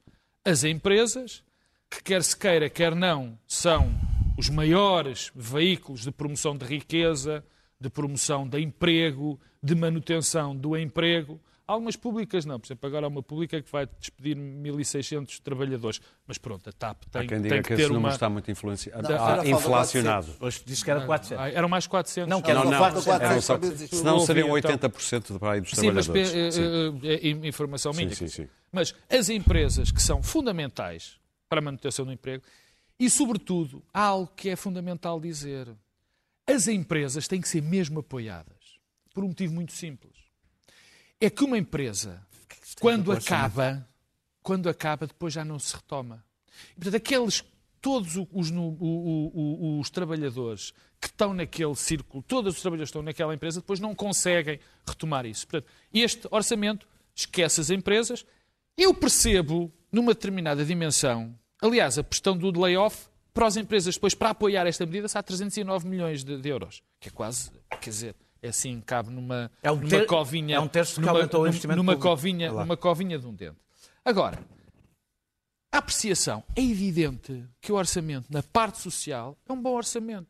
[0.44, 1.44] As empresas,
[1.88, 3.94] que quer se queira, quer não, são
[4.36, 7.44] os maiores veículos de promoção de riqueza,
[7.80, 11.40] de promoção de emprego, de manutenção do emprego.
[11.66, 12.60] Algumas públicas não.
[12.60, 16.00] Por exemplo, agora há uma pública que vai despedir 1.600 trabalhadores.
[16.24, 18.10] Mas pronto, a TAP Há tem, quem tem diga que que ter esse número uma...
[18.10, 20.28] está muito influenciado, ah, inflacionado.
[20.38, 21.44] Hoje disse que era 400.
[21.44, 22.30] Ah, eram mais 400.
[22.30, 23.20] Não, que era Não, não, 400.
[23.20, 23.58] eram só,
[23.90, 24.76] senão seriam Ouvi, então.
[24.90, 26.56] 80% do país dos Sim, mas trabalhadores.
[26.56, 28.14] eh, eh, eh, eh, informação Sim, minha.
[28.14, 28.48] sim, sim.
[28.70, 31.18] Mas as empresas que são fundamentais
[31.48, 32.44] para a manutenção do emprego
[32.98, 35.68] e, sobretudo, há algo que é fundamental dizer.
[36.46, 38.56] As empresas têm que ser mesmo apoiadas.
[39.12, 40.14] Por um motivo muito simples.
[41.20, 42.24] É que uma empresa,
[42.80, 43.88] quando acaba,
[44.42, 46.24] quando acaba, depois já não se retoma.
[46.72, 47.44] E, portanto, aqueles,
[47.80, 52.88] todos os, no- o- o- o- os trabalhadores que estão naquele círculo, todos os trabalhadores
[52.88, 55.46] que estão naquela empresa, depois não conseguem retomar isso.
[55.48, 58.24] Portanto, este orçamento esquece as empresas.
[58.76, 64.30] Eu percebo, numa determinada dimensão, aliás, a questão do layoff, para as empresas depois, para
[64.30, 66.82] apoiar esta medida, há 309 milhões de, de euros.
[66.98, 67.50] Que é quase,
[67.80, 70.56] quer dizer, é assim, cabe numa, É um numa ter- covinha...
[70.56, 72.08] é um terço que numa, aumentou o investimento numa público.
[72.08, 73.58] covinha, numa covinha de um dente.
[74.04, 74.38] Agora,
[75.72, 76.42] a apreciação.
[76.54, 80.28] É evidente que o orçamento na parte social é um bom orçamento.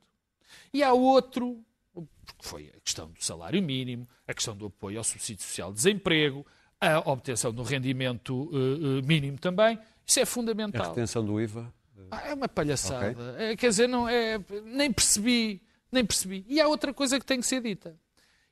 [0.72, 1.62] E há outro,
[1.94, 5.76] porque foi a questão do salário mínimo, a questão do apoio ao subsídio social de
[5.76, 6.44] desemprego,
[6.80, 9.78] a obtenção do rendimento eh, eh, mínimo também.
[10.06, 10.88] Isso é A fundamental.
[10.88, 11.72] retenção do IVA.
[12.10, 13.14] Ah, é uma palhaçada.
[13.38, 16.44] É, quer dizer, não é, nem percebi, nem percebi.
[16.48, 17.98] E há outra coisa que tem que ser dita.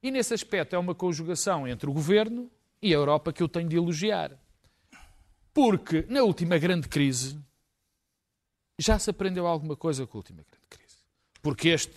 [0.03, 2.51] E nesse aspecto é uma conjugação entre o governo
[2.83, 4.33] e a Europa que eu tenho de elogiar.
[5.53, 7.39] Porque na última grande crise,
[8.79, 10.97] já se aprendeu alguma coisa com a última grande crise.
[11.41, 11.95] Porque este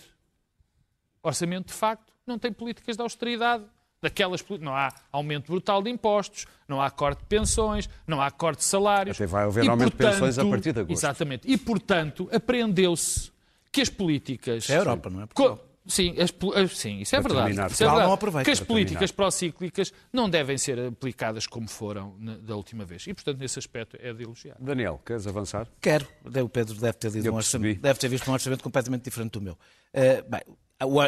[1.22, 3.64] orçamento, de facto, não tem políticas de austeridade.
[4.00, 8.58] Daquelas, não há aumento brutal de impostos, não há corte de pensões, não há corte
[8.60, 9.16] de salários.
[9.16, 10.92] Até vai haver E, aumento de pensões a partir de agosto.
[11.00, 11.50] Exatamente.
[11.50, 13.32] E, portanto, aprendeu-se
[13.72, 14.64] que as políticas...
[14.64, 15.26] Isso é a Europa, não é?
[15.26, 15.64] Portugal.
[15.84, 17.46] Sim, as as- sim, isso é Para verdade.
[17.46, 18.06] terminar, Isso é verdade.
[18.06, 22.84] não aproveita que as políticas procíclicas não devem ser aplicadas como foram na- da última
[22.84, 23.06] vez.
[23.06, 24.56] E, portanto, nesse aspecto é de elogiar.
[24.60, 25.66] Daniel, queres avançar?
[25.80, 26.06] Quero.
[26.44, 29.40] O Pedro deve ter, lido um orçamento, deve ter visto um orçamento completamente diferente do
[29.40, 29.58] meu.
[29.94, 30.42] Eh, bem,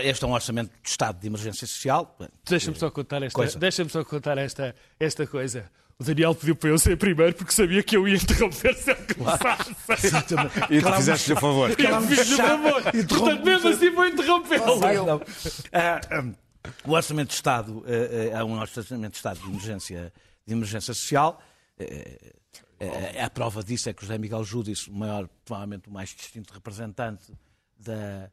[0.02, 2.16] este é um orçamento de Estado de emergência social.
[2.48, 3.58] Deixa-me só contar esta Coisa.
[3.58, 5.70] Deixa-me só contar esta, esta coisa.
[5.98, 9.14] O Daniel pediu para eu ser primeiro porque sabia que eu ia interromper se ele
[9.14, 9.70] começasse.
[10.70, 11.70] E tu fizeste-lhe a favor.
[11.70, 12.82] Eu fiz-lhe o favor.
[12.82, 14.80] Portanto, mesmo assim vou interrompê-lo.
[15.72, 16.34] Ah, hum,
[16.86, 20.12] o Orçamento de Estado é um Orçamento de Estado de emergência,
[20.46, 21.40] de emergência social.
[23.22, 27.30] A prova disso é que José Miguel Júdice, o maior, provavelmente o mais distinto representante
[27.78, 28.30] da,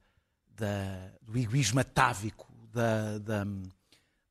[0.58, 3.46] da- do egoísmo atávico da, da,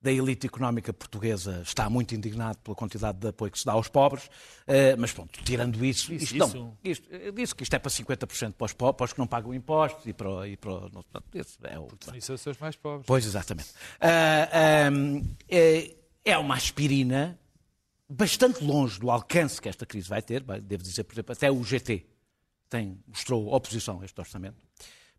[0.01, 3.87] da elite económica portuguesa, está muito indignado pela quantidade de apoio que se dá aos
[3.87, 4.29] pobres.
[4.67, 7.01] Eh, mas pronto, tirando isso, Isso, isto, não, isso.
[7.03, 9.27] isto, eu disse que isto é para 50% para os, po- para os que não
[9.27, 13.05] pagam impostos e para, e para não, isso é o, Isso são os mais pobres.
[13.07, 13.69] Pois, exatamente.
[13.99, 15.23] Ah, ahm,
[16.23, 17.37] é, uma aspirina
[18.09, 20.41] bastante longe do alcance que esta crise vai ter.
[20.61, 22.05] Devo dizer, por exemplo, até o GT
[22.69, 24.57] tem, mostrou oposição a este orçamento.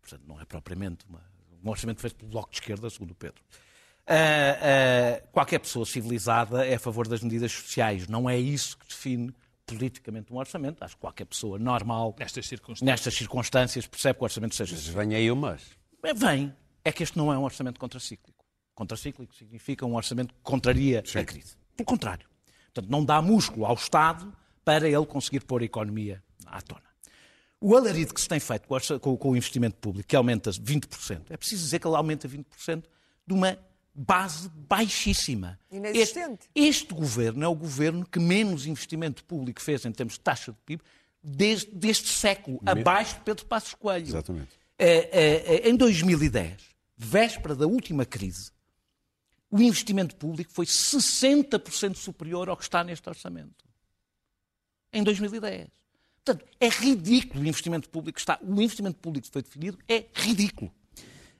[0.09, 1.23] Portanto, não é propriamente uma-
[1.63, 3.41] um orçamento feito pelo Bloco de Esquerda, segundo o Pedro.
[4.07, 8.07] Ah, ah, qualquer pessoa civilizada é a favor das medidas sociais.
[8.07, 9.33] Não é isso que define
[9.65, 10.83] politicamente um orçamento.
[10.83, 12.85] Acho que qualquer pessoa normal, Nestas circunstâncias.
[12.91, 15.63] nestas circunstâncias, percebe que o orçamento seja Mas Vem aí umas.
[16.03, 16.55] é, Vem.
[16.83, 18.43] É que este não é um orçamento contracíclico.
[18.73, 21.55] Contracíclico significa um orçamento que contraria a crise.
[21.75, 22.27] Pelo contrário.
[22.73, 24.33] Portanto, não dá músculo ao Estado
[24.65, 26.88] para ele conseguir pôr a economia à tona.
[27.61, 28.67] O alarido que se tem feito
[28.99, 32.83] com o investimento público, que aumenta 20%, é preciso dizer que ele aumenta 20%
[33.27, 33.57] de uma
[33.93, 35.59] base baixíssima.
[35.69, 36.47] Inexistente.
[36.55, 40.53] Este, este governo é o governo que menos investimento público fez em termos de taxa
[40.53, 40.81] de PIB
[41.21, 44.07] desde, deste século, abaixo de Pedro Passos Coelho.
[44.07, 44.49] Exatamente.
[44.77, 46.61] Eh, eh, eh, em 2010,
[46.95, 48.51] véspera da última crise,
[49.51, 53.65] o investimento público foi 60% superior ao que está neste orçamento.
[54.93, 55.78] Em 2010.
[56.33, 58.37] Portanto, é ridículo o investimento público que está.
[58.41, 60.71] O investimento público que foi definido é ridículo.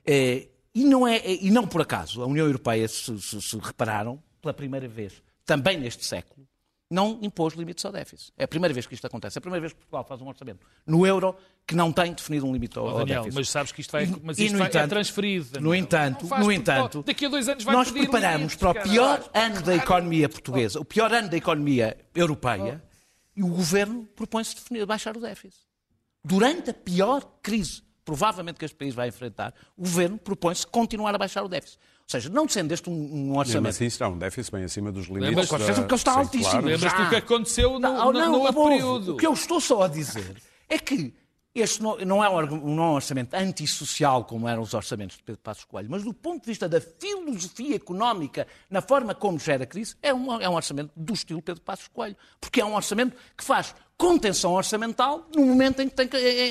[0.04, 4.22] Eh, e, não é, e não por acaso, a União Europeia, se, se- se repararam,
[4.40, 6.46] pela primeira vez, também neste século,
[6.92, 8.32] não impôs limites ao déficit.
[8.36, 9.36] É a primeira vez que isto acontece.
[9.36, 12.46] É a primeira vez que Portugal faz um orçamento no euro que não tem definido
[12.46, 13.34] um limite ao, Oh, ao Daniel, déficit.
[13.38, 15.44] mas sabes que isto vai, mas e, isto vai- é entanto- transferido.
[15.52, 15.68] Daniel.
[15.68, 18.88] No entanto, no entanto, daqui a dois anos vai nós preparamos limites, para o cara.
[18.88, 22.82] pior ano da economia portuguesa, o pior ano da economia europeia,
[23.40, 25.62] e o governo propõe-se definir, baixar o déficit.
[26.22, 31.18] Durante a pior crise, provavelmente que este país vai enfrentar, o governo propõe-se continuar a
[31.18, 31.78] baixar o déficit.
[32.00, 32.92] Ou seja, não sendo este um,
[33.30, 33.68] um orçamento.
[33.70, 35.28] assim será um déficit bem acima dos limites.
[35.28, 36.50] Lembras- Com certeza, porque ele está Sim, altíssimo.
[36.50, 36.66] claro.
[36.66, 38.70] Lembras-te do que aconteceu no, Não, no, não, no outro houve.
[38.74, 39.14] período?
[39.14, 40.36] O que eu estou só a dizer
[40.68, 41.14] é que
[41.54, 45.22] este não, não é um, não é um orçamento antissocial como eram os orçamentos de
[45.24, 49.64] Pedro Passos Coelho, mas do ponto de vista da filosofia económica, na forma como gera
[49.64, 52.16] a crise, é um, é um orçamento do estilo Pedro Passos Coelho.
[52.40, 56.06] Porque é um orçamento que faz contenção orçamental no momento em que tem,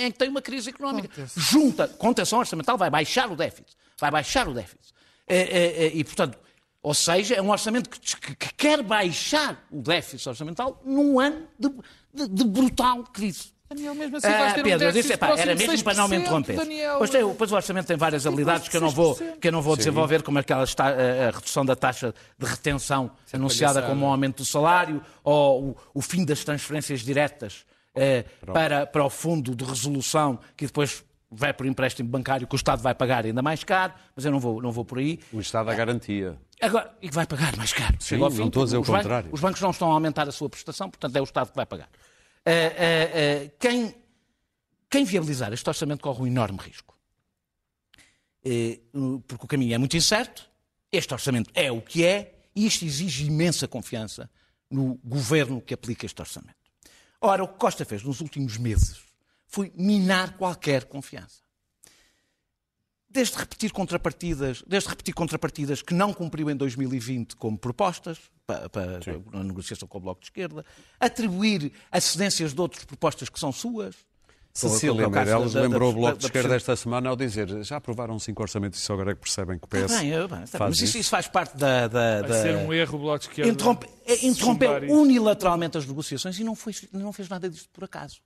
[0.06, 1.10] em- que tem uma crise económica.
[1.36, 3.76] Junta, contenção orçamental vai baixar o déficit.
[4.00, 4.94] Vai baixar o déficit.
[5.28, 6.38] É, é, e, portanto,
[6.84, 11.48] ou seja, é um orçamento que, que- que quer baixar o déficit orçamental num ano
[11.58, 11.70] de,
[12.14, 13.54] de- de brutal crise.
[13.70, 16.08] Daniel, mesmo assim vais Ah, ter um Pedro, eu disse, epá, era mesmo para não
[16.08, 16.56] me 6%, interromper.
[16.58, 16.98] Daniel.
[16.98, 19.62] Pois, tem, pois o orçamento tem várias habilidades que eu não vou, que eu não
[19.62, 24.10] vou desenvolver, como aquela está, a, a redução da taxa de retenção anunciada como um
[24.10, 29.54] aumento do salário, ou o, o fim das transferências diretas eh, para, para o fundo
[29.56, 33.64] de resolução, que depois vai por empréstimo bancário, que o Estado vai pagar ainda mais
[33.64, 35.20] caro, mas eu não vou, não vou por aí.
[35.32, 36.36] O Estado à garantia.
[36.60, 37.96] Agora, e que vai pagar mais caro.
[38.00, 39.30] Chega ao não fim, estou a dizer o os bancos- contrário.
[39.32, 41.68] Os bancos não estão a aumentar a sua prestação, portanto é o Estado que vai
[41.68, 41.88] pagar.
[42.50, 43.94] Ah, ah, ah, quem,
[44.90, 46.98] quem viabilizar este orçamento corre um enorme risco.
[48.44, 48.80] Eh,
[49.28, 50.50] porque o caminho é muito incerto,
[50.92, 54.30] este orçamento é o que é, e isto exige imensa confiança
[54.70, 56.56] no governo que aplica este orçamento.
[57.22, 59.00] Ora, o que Costa fez nos últimos meses
[59.46, 61.44] foi minar qualquer confiança
[63.10, 69.00] desde repetir contrapartidas, desde repetir contrapartidas que não cumpriu em 2020 como propostas para, para,
[69.34, 70.64] na negociação com o Bloco de Esquerda,
[71.00, 73.96] atribuir acedências de outras propostas que são suas.
[74.52, 77.16] Cecília Meirelles da- da- lembrou o da- Bloco de da Esquerda Presidente- esta semana ao
[77.16, 80.10] dizer já aprovaram cinco orçamentos e só agora é que percebem que o PS bem,
[80.12, 80.98] bem, faz mas isso, isso.
[80.98, 81.88] isso faz parte da.
[81.88, 83.52] da, Vai da- ser um erro o Bloco de Esquerda.
[83.52, 88.18] Interrompe, é, interrompeu unilateralmente as negociações e não, foi, não fez nada disto por acaso.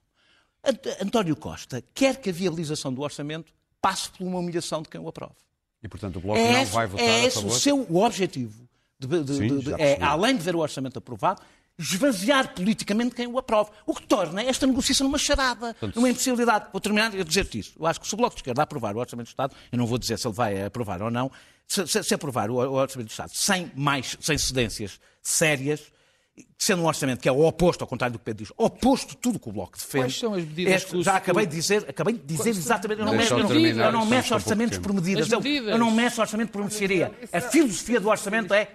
[0.64, 3.52] Ant- António Costa quer que a viabilização do orçamento
[3.84, 5.34] passe por uma humilhação de quem o aprove.
[5.82, 7.58] E, portanto, o Bloco É não esse, vai votar é a esse o favor?
[7.58, 8.66] seu o objetivo.
[8.98, 11.42] De- de- Sim, de- de- é, além de ver o orçamento aprovado,
[11.78, 13.70] esvaziar politicamente quem o aprove.
[13.84, 16.66] O que torna esta negociação numa charada, numa impossibilidade.
[16.72, 17.72] Vou terminar a dizer-te isso.
[17.78, 19.86] Eu acho que se o Bloco de Esquerda aprovar o Orçamento do Estado, eu não
[19.86, 21.30] vou dizer se ele vai aprovar ou não,
[21.66, 25.82] se, se- se aprovar o, o Orçamento do Estado sem mais, sem cedências sérias,
[26.58, 29.16] sendo um orçamento que é o oposto, ao contrário do que Pedro diz, oposto de
[29.18, 30.04] tudo que o Bloco defende.
[30.04, 33.00] Quais são as medidas Este- que o- já acabei de dizer, acabei de dizer exatamente,
[33.00, 35.26] eu não, meço, eu eu não, meço orçamentos por medidas.
[35.26, 37.12] As Eu, eu não meço orçamento por mercearia.
[37.32, 38.68] A filosofia do orçamento é.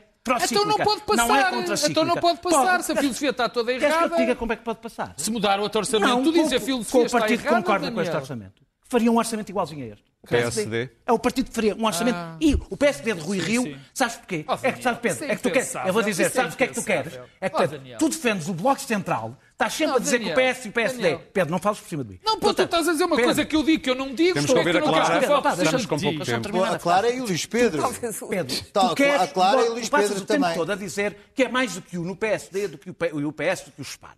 [0.43, 1.27] Então não pode passar.
[1.27, 1.51] Não é
[1.89, 2.83] então não pode passar.
[2.83, 4.15] Se a filosofia está toda Queres que eu errada.
[4.15, 5.13] te diga como é que pode passar?
[5.17, 7.61] Se mudar outro orçamento, Não, tu dizes com- a filosofia com o partido que errada,
[7.63, 8.61] concorda com este orçamento.
[8.87, 10.08] Faria um orçamento igualzinho a este.
[10.21, 10.89] O PSD.
[11.07, 12.15] É o partido que faria um orçamento.
[12.15, 12.35] Ah.
[12.41, 13.77] E o PSD de Rui Sim, Rio, sim.
[13.93, 14.43] sabes porquê?
[14.47, 15.75] Oh, é que Daniel, sabes, Pedro, é é que tu queres.
[15.75, 17.19] Eu vou dizer, Isso é sabes o que é que tu queres?
[17.39, 17.97] É que Oh, tu- Daniel.
[17.97, 20.69] tu defendes o Bloco Central, estás sempre Não, a dizer que o Daniel, PS e
[20.69, 21.01] o PSD.
[21.01, 21.21] Daniel.
[21.33, 22.19] Pedro, não fales por cima de mim.
[22.21, 23.95] Não, pô, tu Portanto, estás a dizer uma Pedro, coisa que eu digo que eu
[23.95, 24.33] não digo.
[24.33, 25.19] Temos que ouvir a Clara.
[25.19, 26.63] de com pouco tempo.
[26.65, 27.81] A Clara e o Luís Pedro.
[28.29, 30.57] Pedro, tu queres, a Clara tu e o Luís passas Pedro o tempo também.
[30.57, 33.61] todo a dizer que é mais do que o no PSD, do que o PS,
[33.65, 34.17] do que o SPARA.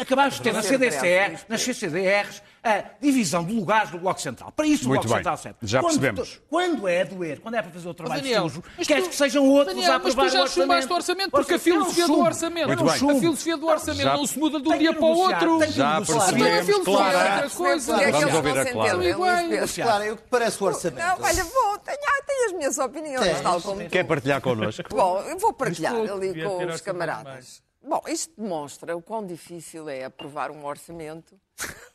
[0.00, 4.50] Acabaste de ter na é CDCR, nas CCDRs, a divisão de lugares do Bloco Central.
[4.50, 5.18] Para isso o Muito Bloco bem.
[5.18, 5.58] Central serve.
[5.62, 6.40] Já quando, percebemos.
[6.50, 9.14] Quando é a doer, quando é para fazer o trabalho Daniel, sujo, queres tu- que
[9.14, 11.58] sejam outros Daniel, a mas tu aprovar já o chumbaste o orçamento, porque a é
[11.60, 14.92] filosofia do orçamento, É a filosofia do orçamento Já- não se muda de um dia
[14.92, 15.58] para o outro.
[15.60, 17.18] tem que Já percebemos, Então a filosofia Clara.
[17.28, 17.92] é outra coisa.
[17.92, 19.68] Porque é que Vamos eles ouvir a Clara.
[19.68, 20.98] Clara, o que parece o orçamento?
[21.06, 24.82] Não, olha, vou, tenho, ah, tenho as minhas opiniões, tal como Quer partilhar connosco?
[24.90, 27.62] Bom, eu vou partilhar ali com os camaradas.
[27.86, 31.34] Bom, isto demonstra o quão difícil é aprovar um orçamento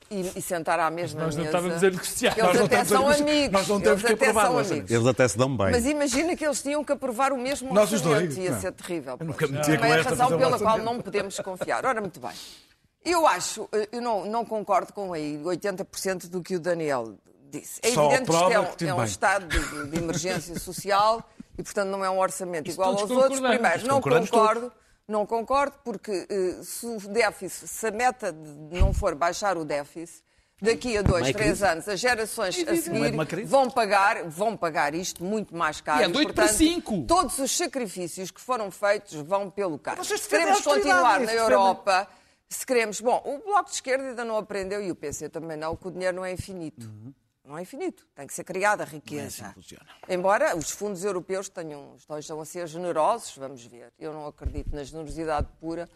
[0.09, 1.57] e, e sentar à mesma Nós não mesa.
[1.57, 2.37] estávamos a negociar.
[2.37, 3.51] Nós Eles não até a são amigos.
[3.51, 4.91] Nós não temos que até aprovar amigos.
[4.91, 5.71] Eles até se dão bem.
[5.71, 8.33] Mas imagina que eles tinham que aprovar o mesmo Nós os orçamento.
[8.33, 8.61] dois, Ia não.
[8.61, 9.17] ser terrível.
[9.19, 11.85] Eu nunca metia com Não é a razão pela qual não podemos confiar.
[11.85, 12.31] Ora, muito bem.
[13.03, 17.15] Eu acho, eh, eu não, não concordo com aí 80% do que o Daniel
[17.51, 17.81] disse.
[17.83, 21.21] É Só evidente que isto prova é um, é um estado de, de emergência social
[21.57, 23.41] e, portanto, não é um orçamento igual aos outros.
[23.41, 24.71] Primeiro, não concordo.
[25.07, 29.65] Não concordo, porque eh, se o déficit, se a meta de não for baixar o
[29.65, 30.23] déficit,
[30.61, 31.65] daqui a dois, Meio três crise.
[31.65, 33.49] anos, as gerações a de seguir crise.
[33.49, 36.01] vão pagar, vão pagar isto muito mais caro.
[36.01, 37.03] E é de oito para cinco.
[37.05, 40.03] Todos os sacrifícios que foram feitos vão pelo caro.
[40.05, 41.33] Se queremos continuar na.
[41.33, 42.07] Europa,
[42.47, 43.01] se queremos.
[43.01, 45.91] Bom, o Bloco de Esquerda ainda não aprendeu e o PC também não, que o
[45.91, 46.89] dinheiro não é infinito.
[47.43, 48.07] Não é infinito.
[48.15, 49.25] Tem que ser criada a riqueza.
[49.27, 49.85] assim que funciona.
[50.07, 53.91] Embora os fundos europeus tenham, estão a ser generosos, vamos ver.
[53.99, 55.89] Eu não acredito na generosidade pura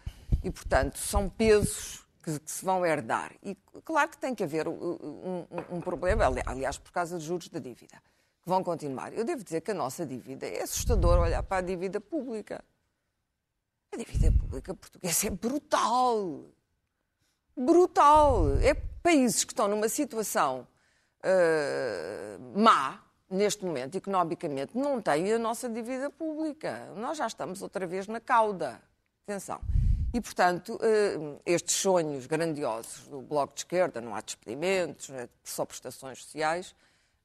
[0.44, 3.34] e, portanto, são pesos que, que se vão herdar.
[3.42, 7.24] E claro que tem que haver um, um- um problema, ali- aliás, por causa dos
[7.24, 7.96] juros da dívida,
[8.44, 9.14] que vão continuar.
[9.14, 12.62] Eu devo dizer que a nossa dívida é assustador olhar para a dívida pública.
[13.94, 16.44] A dívida pública portuguesa é brutal.
[17.56, 18.58] Brutal.
[18.62, 20.68] É países que estão numa situação
[21.30, 26.88] eh, má, neste momento, economicamente, não têm a nossa dívida pública.
[26.96, 28.80] Nós já estamos outra vez na cauda.
[29.28, 29.60] Atenção.
[30.14, 35.66] E, portanto, eh, estes sonhos grandiosos do Bloco de Esquerda, não há despedimentos, é só
[35.66, 36.74] prestações sociais,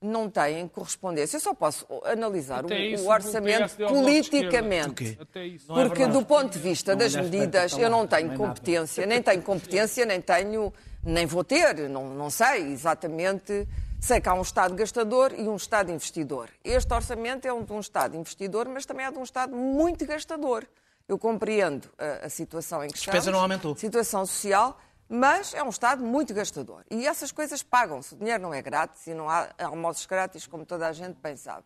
[0.00, 1.36] não têm correspondência.
[1.36, 5.16] Eu só posso analisar o, isso, o orçamento politicamente.
[5.16, 6.12] É Porque verdade.
[6.12, 8.36] do ponto de vista Não das medidas, para eu não tenho é nada.
[8.36, 10.72] competência, nem tenho competência, nem tenho,
[11.04, 13.68] nem vou ter, não, não sei exatamente.
[14.02, 16.50] Sei que há um Estado gastador e um Estado investidor.
[16.64, 20.04] Este orçamento é um de um Estado investidor, mas também é de um Estado muito
[20.04, 20.66] gastador.
[21.08, 23.76] Eu compreendo a, a situação em que despesa estamos, não aumentou.
[23.76, 24.76] situação social,
[25.08, 26.84] mas é um Estado muito gastador.
[26.90, 28.14] E essas coisas pagam-se.
[28.14, 31.36] O dinheiro não é grátis e não há almoços grátis, como toda a gente bem
[31.36, 31.64] sabe.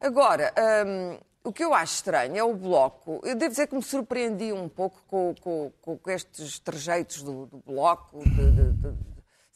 [0.00, 0.54] Agora,
[0.86, 3.20] hum, o que eu acho estranho é o Bloco.
[3.24, 7.58] Eu devo dizer que me surpreendi um pouco com, com- com- estes trejeitos do, do
[7.66, 9.07] Bloco, de- de- de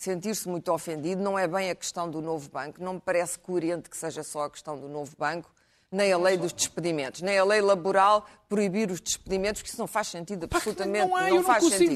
[0.04, 1.22] sentir-se muito ofendido.
[1.22, 2.82] Não é bem a questão do novo banco.
[2.82, 5.50] Não me parece coerente que seja só a questão do novo banco,
[5.90, 9.86] nem a lei dos despedimentos, nem a lei laboral proibir os despedimentos, porque isso não
[9.86, 11.06] faz sentido absolutamente.
[11.08, 11.90] não há, eu não faz sentido.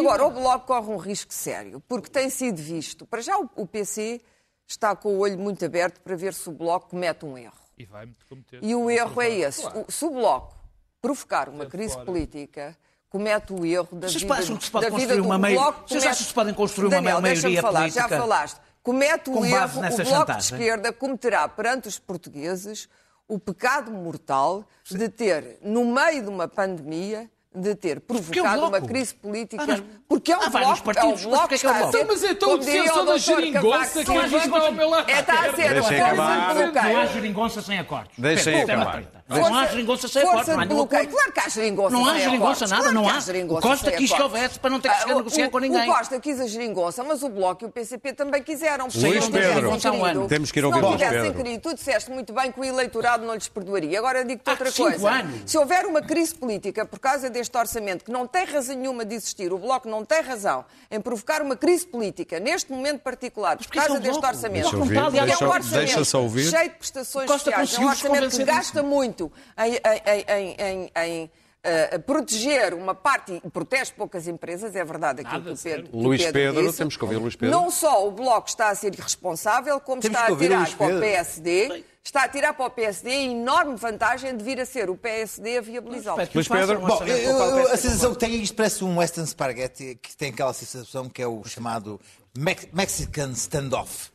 [0.00, 3.06] Agora, o Bloco corre um risco sério, porque tem sido visto.
[3.06, 4.20] Para já, o- PC
[4.66, 7.54] está com o olho muito aberto para ver se o Bloco comete um erro.
[7.78, 8.58] E vai-me cometer.
[8.62, 9.62] E o erro é esse.
[9.62, 9.86] Claro.
[9.88, 10.56] Se o Bloco
[11.00, 12.76] provocar uma crise política,
[13.10, 15.80] comete o erro da Vocês vida, acham que se pode construir uma maioria- Bloco.
[15.88, 18.60] Vocês comete- acham que se podem construir uma Daniel, maioria deixa-me falar, política Já falaste.
[18.82, 20.58] Comete o erro, o Bloco de chantagem?
[20.58, 22.88] Esquerda cometerá perante os portugueses
[23.26, 28.80] o pecado mortal de ter, no meio de uma pandemia, de ter é provocado uma
[28.80, 31.66] crise política, Ah, mas- porque é há vários bloco, partidos, é mas bloco porquê que
[31.66, 34.72] é está a ser, Então, mas então o defensor da geringonça que é Silva, Isabel
[34.72, 36.48] Bela é, está a ser Deixem força acabar.
[36.54, 36.92] de bloqueio.
[36.94, 38.12] Não há geringonça sem acordos.
[38.18, 38.98] Deixem acabar.
[39.00, 39.18] uma.
[39.28, 40.44] Não há geringonça sem acordos.
[40.46, 41.08] Força Não há de bloqueio.
[41.08, 43.18] Claro que há geringonça Não há geringonça nada, não há.
[43.18, 45.90] O Costa quis que houvesse para não ter que Ah, chegar a negociar com ninguém.
[45.90, 48.86] O Costa quis a geringonça, mas o Bloco e o PCP também quiseram.
[48.88, 49.78] porque Luís se não Pedro.
[49.78, 51.42] querido- Temos que ir se ouvir não Luís tivessem Pedro.
[51.44, 53.98] querido, tu disseste muito bem que o eleitorado não lhes perdoaria.
[53.98, 55.26] Agora eu digo-te outra coisa.
[55.44, 59.14] Se houver uma crise política por causa deste orçamento, que não tem razão nenhuma de
[59.14, 63.66] existir, o Bloco não tem razão em provocar uma crise política neste momento particular por
[63.66, 64.26] é causa o deste Bloco.
[64.26, 64.62] orçamento.
[64.62, 66.50] Deixa ouvir, aliado que é um deixa- orçamento deixa-se ouvir.
[66.50, 70.90] cheio de prestações Costa sociais, é um orçamento que gasta muito em, em- em- em-
[71.04, 71.30] em,
[71.62, 75.88] eh, proteger uma parte, e protege poucas empresas, é verdade aquilo Nada, que o Pedro,
[75.90, 76.78] que Luís Pedro Pedro, disse.
[76.78, 77.54] temos que ouvir Luís Pedro.
[77.60, 81.00] Não só o Bloco está a ser irresponsável, como Temos está a tirar para o.
[81.00, 84.96] PSD, está a tirar para o PSD a enorme vantagem de vir a ser o
[84.96, 86.16] PSD a viabilizá-lo.
[86.34, 86.80] Luís Pedro.
[86.80, 90.30] Bom, eu- a sensação que tenho é que isto parece um Western Spaghetti que tem
[90.30, 92.00] aquela sensação que é o chamado
[92.36, 94.10] Mex- Mexican standoff,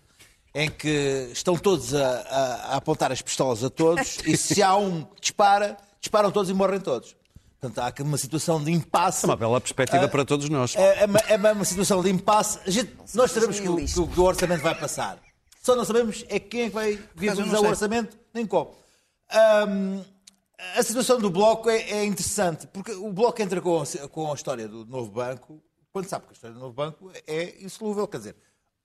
[0.56, 4.76] em que estão todos a, a- a apontar as pistolas a todos e se há
[4.76, 7.16] um que dispara, disparam todos e morrem todos.
[7.62, 9.24] Portanto, há aqui uma situação de impasse.
[9.26, 10.76] É uma bela perspectiva para todos nós.
[10.76, 12.60] É, é uma, é uma- situação de impasse.
[12.68, 15.18] A gente- nós sabemos que o, que o- que o orçamento vai passar.
[15.64, 18.76] Só não sabemos é quem é que vai viabilizar o orçamento, nem como.
[19.32, 20.02] Ahm,
[20.76, 24.36] a situação do Bloco é, é interessante, porque o Bloco entra com a, com a
[24.36, 28.06] história do novo banco, quando sabe que a história do novo banco é insolúvel.
[28.08, 28.36] Quer dizer,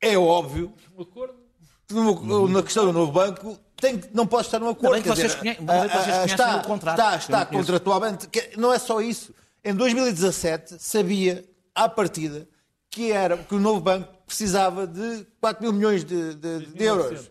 [0.01, 2.49] é óbvio Um acordo.
[2.49, 5.03] na questão do novo banco tem, não pode estar num acordo.
[5.03, 8.29] que vocês dizer, conhe- ah, vocês ah, conhecem está, o contrato, Está, está contratualmente.
[8.57, 9.35] não é só isso.
[9.65, 12.49] Em 2017 sabia, à partida,
[12.91, 17.29] que, era, que o novo banco precisava de 4 mil milhões de, de- de euros.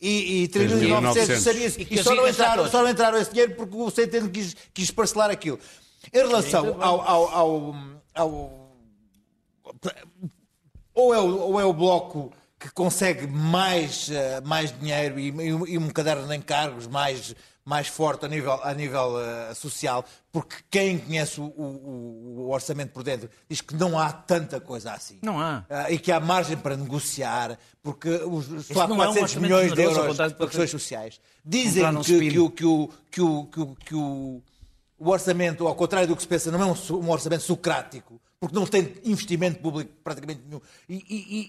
[0.00, 1.36] E, e 3.900 3.900.
[1.40, 1.82] sabia-se.
[1.90, 4.54] E E só assim não, entraram, só não entraram esse dinheiro porque o Centeno quis,
[4.72, 5.58] quis parcelar aquilo.
[6.12, 8.68] Em relação ao- ao- ao- ao
[10.94, 15.72] ou é o, ou é o bloco que consegue mais, eh, mais dinheiro e, e-
[15.74, 17.34] e um caderno de encargos mais,
[17.68, 20.02] mais forte a nível, a nível eh, social,
[20.32, 24.92] porque quem conhece o, o- o orçamento por dentro diz que não há tanta coisa
[24.92, 25.18] assim.
[25.20, 25.64] Não há.
[25.68, 29.34] Ah, e que há margem para negociar, porque os, só há não é um 400
[29.36, 31.20] milhões de euros para que- questões sociais.
[31.44, 34.42] Dizem que, que o- que o, que, o, que, o, que o,
[34.98, 38.54] o orçamento, ao contrário do que se pensa, não é um, um orçamento socrático, porque
[38.54, 41.04] não tem investimento público praticamente nenhum, e-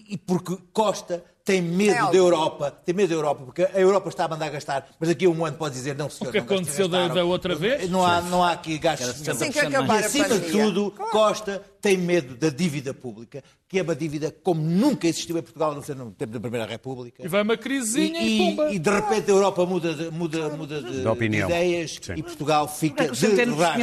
[0.08, 2.16] e- e porque Costa tem medo É da.
[2.16, 5.30] Europa, tem medo da Europa, porque a Europa está a mandar gastar, mas daqui a
[5.30, 7.88] um ano pode dizer, não senhor, O que aconteceu da- da outra vez?
[7.90, 9.08] Não há, não há aqui gastos.
[9.28, 10.14] Assim que 70% acabar mais.
[10.14, 14.60] E acima de tudo, Costa tem medo da dívida pública, que é uma dívida como
[14.60, 17.24] nunca existiu em Portugal, não ser no tempo da Primeira República.
[17.24, 18.72] E vai uma crisezinha e, E, pumba.
[18.72, 22.12] e- de repente a Europa muda de, muda, muda de, De ideias Sim.
[22.16, 23.76] e Portugal fica é que o de rastros.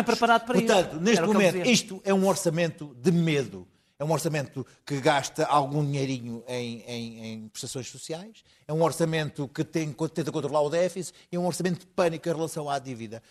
[0.45, 0.65] para isso.
[0.67, 3.67] Portanto, neste momento, isto é um orçamento de medo.
[3.99, 9.47] É um orçamento que gasta algum dinheirinho em, em- em prestações sociais, é um orçamento
[9.47, 12.77] que tem, tenta controlar o déficit, e é um orçamento de pânico em relação à
[12.77, 13.23] dívida.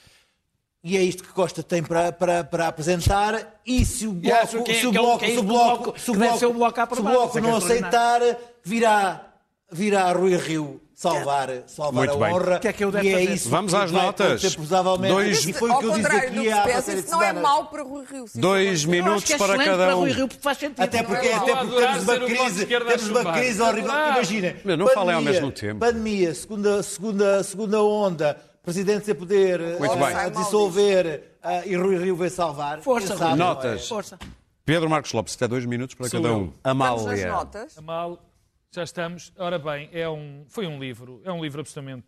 [0.83, 3.61] E é isto que Costa tem para, para, para apresentar.
[3.67, 6.15] E se o bloco, é- se o é bloco, é se o bloco, se o
[6.15, 8.21] bloco, ser o Bloco se o bloco isso é é não aceitar,
[8.63, 9.35] virá,
[9.71, 12.35] virá Rui Rio salvar, salvar Muito a bem.
[12.35, 12.57] honra.
[12.57, 13.35] O que é que eu devo e é fazer?
[13.35, 14.27] isso Vamos que às vai notas.
[14.27, 15.13] acontecer, provavelmente.
[15.13, 16.93] Dois- E foi o Ao que eu disse contrário do aqui que há se pensa,
[16.95, 18.27] isso não é mau para Rui Rio.
[18.27, 18.97] se Dois isso acontecer.
[18.99, 20.01] Eu acho minutos que é para excelente cada para um.
[20.01, 20.83] Rui Rio, porque faz sentido.
[20.83, 23.09] Até porque, até porque adorar temos uma ser o Bloco de crise, Esquerda a temos
[23.11, 23.35] uma chumbar.
[23.39, 23.91] crise horrível.
[23.93, 24.11] Ah.
[24.15, 25.81] Imagina, Mas não falem ao mesmo tempo.
[25.81, 30.17] Pandemia, segunda, segunda, segunda onda, presidente sem poder, Muito a, bem.
[30.17, 32.81] a dissolver ah, e Rui Rio veio salvar.
[32.81, 33.39] Força, Quem sabe, Rui.
[33.39, 33.49] não é?
[33.51, 33.87] Notas.
[33.89, 34.19] Força.
[34.65, 36.53] Pedro Marcos Lopes, até dois minutos para cada um.
[36.65, 37.29] Vamos às Amália.
[37.33, 37.77] notas.
[37.81, 38.19] Mal,
[38.77, 39.33] já estamos.
[39.37, 42.07] Ora bem, é um, foi um livro, é um livro absolutamente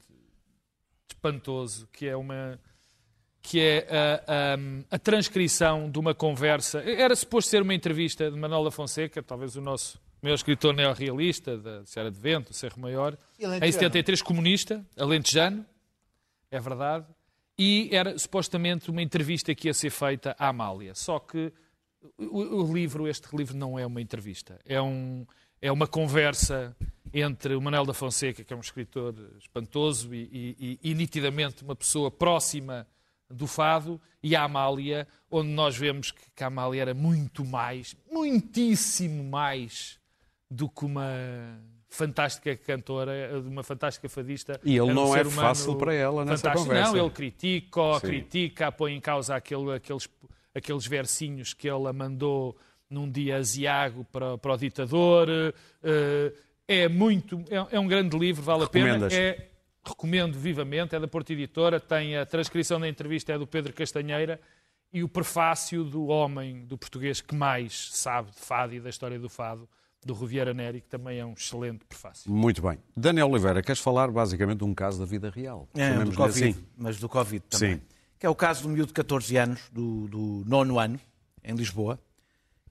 [1.11, 2.59] espantoso, que é uma
[3.41, 6.81] que é a, a- a transcrição de uma conversa.
[6.83, 11.57] Era suposto ser uma entrevista de Manuel da Fonseca, talvez o nosso maior escritor neorrealista
[11.57, 13.73] da Serra de Vento, o Cerro Maior, em alentejano.
[13.73, 15.65] 73 comunista, alentejano,
[16.51, 17.07] é verdade,
[17.57, 20.95] e era supostamente uma entrevista que ia ser feita à Amália.
[20.95, 21.51] Só que
[22.19, 25.25] o, o livro, este livro não é uma entrevista, é, um,
[25.61, 26.77] é uma conversa
[27.13, 31.75] entre o Manuel da Fonseca, que é um escritor espantoso e, e- e- nitidamente uma
[31.75, 32.87] pessoa próxima
[33.31, 37.95] do fado, e a Amália, onde nós vemos que, que a Amália era muito mais,
[38.11, 39.99] muitíssimo mais
[40.51, 41.11] do que uma
[41.91, 44.61] fantástica cantora, uma fantástica fadista.
[44.65, 46.69] E ele Era não é ser humano fácil para ela nessa fantástico.
[46.69, 46.93] conversa.
[46.93, 48.07] Não, ele critica, Sim.
[48.07, 50.09] critica, põe em causa aquele- aqueles,
[50.55, 52.57] aqueles versinhos que ela mandou
[52.91, 55.29] num dia aziago para, para o ditador.
[55.83, 56.33] eh,
[56.69, 59.09] é muito, é, é um grande livro, vale a pena.
[59.11, 59.49] É,
[59.83, 64.39] recomendo vivamente, é da Porta Editora, tem a transcrição da entrevista, é do Pedro Castanheira,
[64.93, 69.19] e o prefácio do homem, do português que mais sabe de fado e da história
[69.19, 69.67] do fado,
[70.05, 72.31] do Riviera Neri, que também é um excelente prefácio.
[72.31, 72.79] Muito bem.
[72.97, 75.69] Daniel Oliveira, queres falar basicamente de um caso da vida real?
[75.75, 76.65] É, do Covid, assim.
[76.77, 77.77] mas do Covid também.
[77.77, 77.83] Sim.
[78.19, 81.01] Que é o caso do miúdo de 14 anos, do, do nono ano,
[81.43, 81.99] em Lisboa,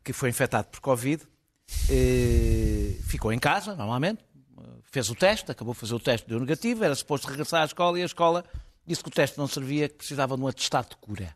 [0.07, 1.21] que foi infectado por Covid,
[1.89, 4.23] eh, ficou em casa, normalmente,
[4.83, 7.99] fez o teste, acabou de fazer o teste, deu negativo, era suposto regressar à escola
[7.99, 8.45] e a escola
[8.85, 11.35] disse que o teste não servia, que precisava de um atestado de cura.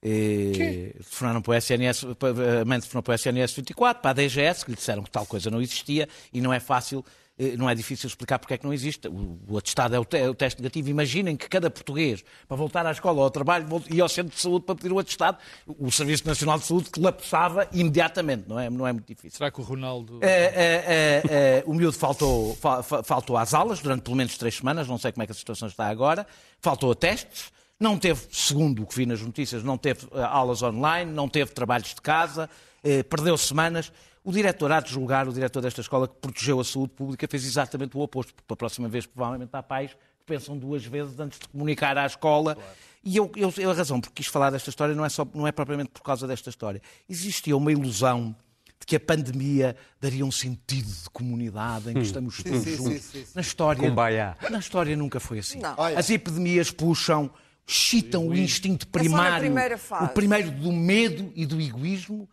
[0.00, 4.64] Eh, telefonaram para o SNS, a mãe telefonou para o SNS 24, para a DGS,
[4.64, 7.04] que lhe disseram que tal coisa não existia e não é fácil,
[7.58, 9.08] não é difícil explicar porque é que não existe.
[9.08, 10.88] O, atestado é o, é o teste negativo.
[10.88, 14.40] Imaginem que cada português, para voltar à escola ou ao trabalho, ia ao centro de
[14.40, 18.86] saúde para pedir o atestado, o Serviço Nacional de Saúde colapsava imediatamente, não é, não
[18.86, 19.36] é muito difícil.
[19.36, 20.20] Será que o Ronaldo.
[20.22, 24.86] É, é, o miúdo faltou, fa- fa- faltou às aulas durante pelo menos três semanas,
[24.86, 26.26] não sei como é que a situação está agora,
[26.60, 30.62] faltou a testes, não teve, segundo o que vi nas notícias, não teve eh, aulas
[30.62, 32.48] online, não teve trabalhos de casa,
[32.84, 33.90] eh, perdeu semanas.
[34.24, 37.44] O diretor há de julgar, o diretor desta escola que protegeu a saúde pública, fez
[37.44, 41.20] exatamente o oposto, porque para a próxima vez provavelmente há pais que pensam duas vezes
[41.20, 42.56] antes de comunicar à escola.
[43.04, 45.28] E eu, eu, eu- a razão por que quis falar desta história não é, só,
[45.34, 46.80] não é propriamente por causa desta história.
[47.06, 48.34] Existia uma ilusão
[48.80, 53.02] de que a pandemia daria um sentido de comunidade em que estamos todos sim, juntos.
[53.02, 53.32] sim, sim, sim.
[53.34, 55.58] Na história, na história nunca foi assim.
[55.58, 55.74] Não.
[55.78, 57.30] As epidemias puxam,
[57.66, 60.04] excitam o instinto É primário, primeira fase.
[60.06, 62.26] o primeiro do medo e do egoísmo,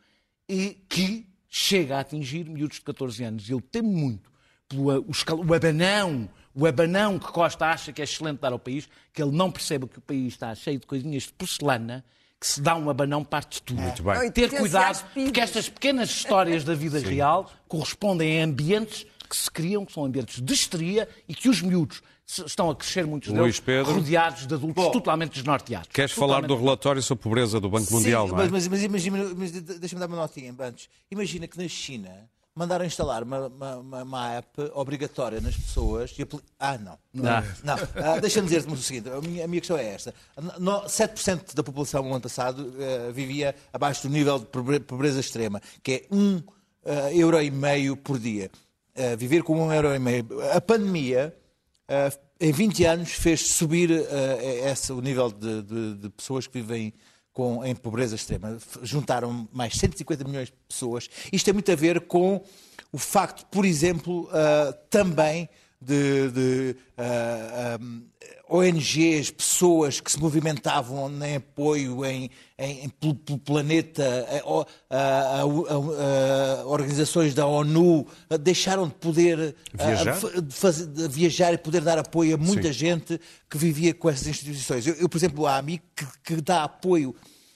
[0.47, 3.49] e que chega a atingir miúdos de 14 anos.
[3.49, 4.31] Eu temo muito
[4.69, 8.57] pelo o, escal- o abanão, o abanão que Costa acha que é excelente dar ao
[8.59, 12.05] país, que ele não perceba que o país está cheio de coisinhas de porcelana,
[12.39, 13.81] que se dá um abanão parte de tudo.
[13.81, 14.13] Muito bem.
[14.23, 19.51] Não, Ter cuidado, porque estas pequenas histórias da vida real correspondem a ambientes que se
[19.51, 22.01] criam, que são ambientes de histeria e que os miúdos se-
[22.39, 23.93] estão a crescer muitos Luís deles Pedro.
[23.93, 25.89] rodeados de adultos totalmente desnorteados.
[25.93, 26.63] Queres falar do Totalmente.
[26.65, 28.43] relatório sobre a pobreza do Banco Mundial, Sim, não é?
[28.43, 30.88] mas, mas, mas imagina, mas de- deixa-me dar uma notinha antes.
[31.09, 32.09] Imagina que na China
[32.53, 36.97] mandaram instalar uma, uma, uma- uma app obrigatória nas pessoas e apli- Ah, não.
[37.13, 37.41] Não.
[37.63, 37.75] não.
[37.95, 40.13] Ah, deixa-me dizer-te o seguinte: a minha, a minha questão é esta.
[40.59, 45.19] No- 7% da população no ano passado eh, vivia abaixo do nível de pobre- pobreza
[45.19, 46.41] extrema, que é um
[46.86, 48.49] eh, euro e meio por dia.
[48.93, 50.25] Eh, viver com um euro e meio.
[50.53, 51.34] A pandemia.
[51.91, 54.05] Uh, em 20 anos fez subir uh,
[54.65, 56.93] esse, o nível de, de- de pessoas que vivem
[57.33, 58.57] com, em pobreza extrema.
[58.81, 61.09] Juntaram mais 150 milhões de pessoas.
[61.33, 62.41] Isto tem muito a ver com
[62.93, 65.49] o facto, por exemplo, uh, também
[65.82, 68.03] de, de, uh, um,
[68.53, 72.29] ONGs, pessoas que se movimentavam em apoio em,
[72.59, 78.05] em- em- pelo, planeta, eh, o- a- a- a- organizações da ONU
[78.41, 80.19] deixaram de poder Viajar?
[80.41, 82.73] de fazer- de viajar e poder dar apoio a muita Sim.
[82.73, 83.19] gente
[83.49, 84.86] que vivia com essas instituições.
[84.86, 86.05] Eu, eu, por exemplo, há amigo que,
[86.36, 87.15] que dá apoio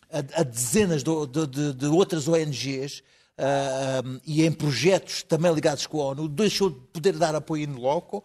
[0.10, 3.04] a, dezenas de, de- de- de outras ONGs
[3.38, 7.74] ah, e em projetos também ligados com a ONU, deixou de poder dar apoio in
[7.74, 8.24] loco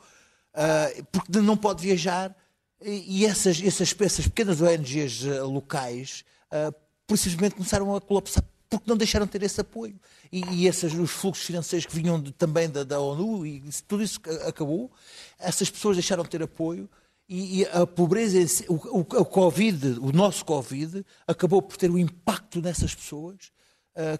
[0.54, 2.36] ah, porque não pode viajar.
[2.82, 6.72] E, essas, essas, essas pequenas ONGs ah, locais ah,
[7.10, 9.98] simplesmente começaram a colapsar porque não deixaram de ter esse apoio.
[10.30, 14.04] E, e esses, os fluxos financeiros que vinham de- também da, da ONU, e tudo
[14.04, 14.92] isso acabou,
[15.40, 16.88] essas pessoas deixaram de ter apoio
[17.32, 22.92] e, a pobreza, o, o, Covid, o nosso Covid, acabou por ter um impacto nessas
[22.92, 23.52] pessoas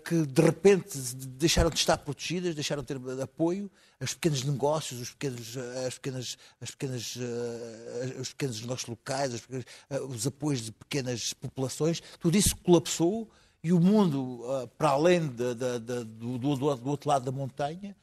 [0.04, 5.10] que de repente deixaram de estar protegidas, deixaram de ter apoio, os pequenos negócios, os
[5.10, 9.64] pequenos, ah, as pequenas, as pequenas, ah, os pequenos negócios locais, as pequenas-
[10.08, 13.30] os apoios de pequenas populações, tudo isso colapsou
[13.62, 14.42] e o mundo,
[14.76, 17.96] para além da- da- da- do, do- outro lado da montanha,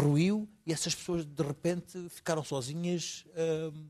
[0.00, 3.24] ruiu e essas pessoas de repente ficaram sozinhas,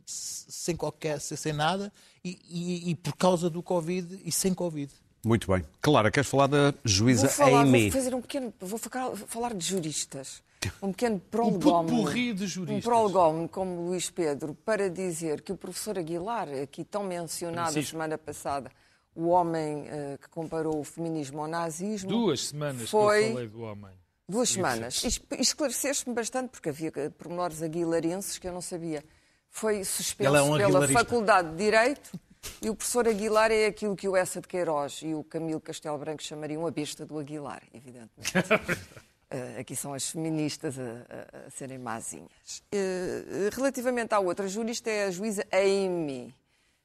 [0.06, 1.92] sem qualquer, sem nada,
[2.24, 4.92] e, e- e por causa do Covid e sem Covid.
[5.24, 5.64] Muito bem.
[5.80, 7.90] Clara, queres falar da juíza Vou falar, Amy?
[7.90, 10.42] vou fazer um pequeno, vou falar, falar de juristas.
[10.82, 11.96] Um pequeno Um prolegómeno.
[11.96, 12.84] putpurri de Um juristas.
[12.84, 17.90] prolegómeno como Luís Pedro para dizer que o professor Aguilar, aqui tão mencionado Francisco.
[17.92, 18.70] semana passada,
[19.14, 22.08] o homem eh, que comparou o feminismo ao nazismo.
[22.10, 23.20] Duas semanas foi...
[23.24, 23.90] que eu falei do homem.
[24.26, 25.04] Duas semanas.
[25.04, 29.04] Es- Esclareceste-me bastante, porque havia pormenores aguilarenses que eu não sabia.
[29.50, 30.88] Foi suspenso é um pela.
[30.88, 32.18] Faculdade de Direito
[32.62, 35.98] e o professor Aguilar é aquilo que o Essa de Queiroz e o Camilo Castelo
[35.98, 38.32] Branco chamariam a besta do Aguilar, evidentemente.
[39.30, 42.62] Eh, aqui são as feministas a, a- a serem mazinhas.
[42.70, 46.32] Eh, relativamente à outra jurista, é a juíza Amy,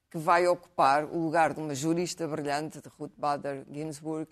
[0.09, 4.29] que vai ocupar o lugar de uma jurista brilhante, de Ruth Bader Ginsburg.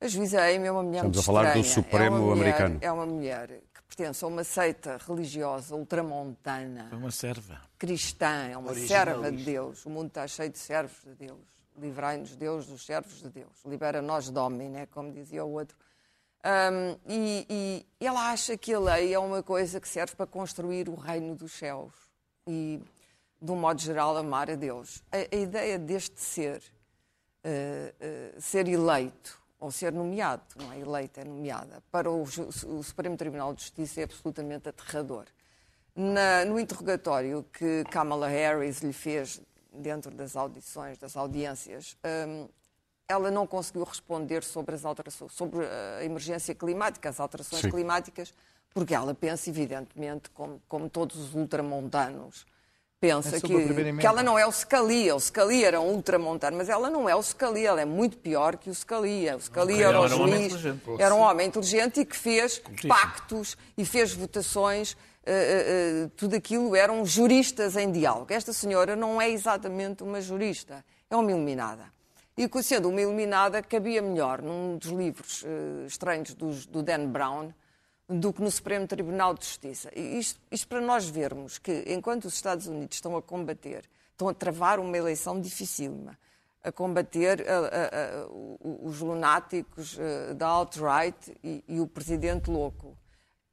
[0.00, 1.74] A juíza Amy é uma mulher Estamos a falar do estranha.
[1.84, 2.78] Supremo é mulher- americano.
[2.80, 3.60] É uma mulher
[3.96, 7.62] pertence a uma seita religiosa ultramontana É uma serva.
[7.78, 9.86] cristã, é uma serva de Deus.
[9.86, 11.40] O mundo está cheio de servos de Deus.
[11.78, 15.76] livrai-nos Deus dos servos de Deus, libera-nós domine, como dizia o outro.
[16.44, 17.46] Um, e,
[17.98, 21.34] e, ela acha que a lei é uma coisa que serve para construir o reino
[21.34, 21.92] dos céus
[22.46, 22.80] e,
[23.42, 25.02] de um modo geral, amar a Deus.
[25.10, 26.62] A, a ideia deste ser,
[27.44, 32.82] uh, uh, ser eleito, ou ser nomeado, não é eleito, é nomeada, para o, o
[32.82, 35.24] Supremo Tribunal de Justiça é absolutamente aterrador.
[35.94, 39.40] Na, no interrogatório que Kamala Harris lhe fez
[39.72, 41.96] dentro das audições, das audiências,
[42.28, 42.48] um,
[43.08, 47.70] ela não conseguiu responder sobre as alterações, sobre a emergência climática, as alterações Sim.
[47.70, 48.34] climáticas,
[48.74, 52.44] porque ela pensa, evidentemente, como, como todos os ultramontanos,
[53.00, 55.14] pensa que, que ela não é o Scalia.
[55.14, 58.56] O Scalia era um ultramontano, mas ela não é o Scalia, ela é muito pior
[58.56, 59.36] que o Scalia.
[59.36, 60.54] O Scalia era um juiz,
[60.98, 64.92] era um homem inteligente e que fez pactos e fez votações.
[64.92, 68.32] Uh, uh, uh, tudo aquilo eram juristas em diálogo.
[68.32, 71.92] Esta senhora não é exatamente uma jurista, é uma iluminada.
[72.38, 75.44] E sendo uma iluminada, cabia melhor num dos livros
[75.86, 77.50] estranhos do, do Dan Brown,
[78.08, 79.90] do que no Supremo Tribunal de Justiça.
[79.98, 84.34] Isto, isto para nós vermos que, enquanto os Estados Unidos estão a combater, estão a
[84.34, 86.16] travar uma eleição dificílima,
[86.62, 88.28] a combater a, a, a,
[88.82, 92.96] os lunáticos eh, da alt-right e, e o presidente louco,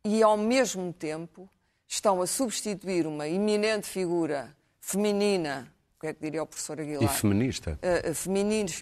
[0.04, 1.50] e ao mesmo tempo
[1.88, 5.73] estão a substituir uma iminente figura feminina
[6.04, 7.04] que é que diria o professor Aguilar?
[7.04, 7.80] E feminista.
[7.82, 8.14] Uh,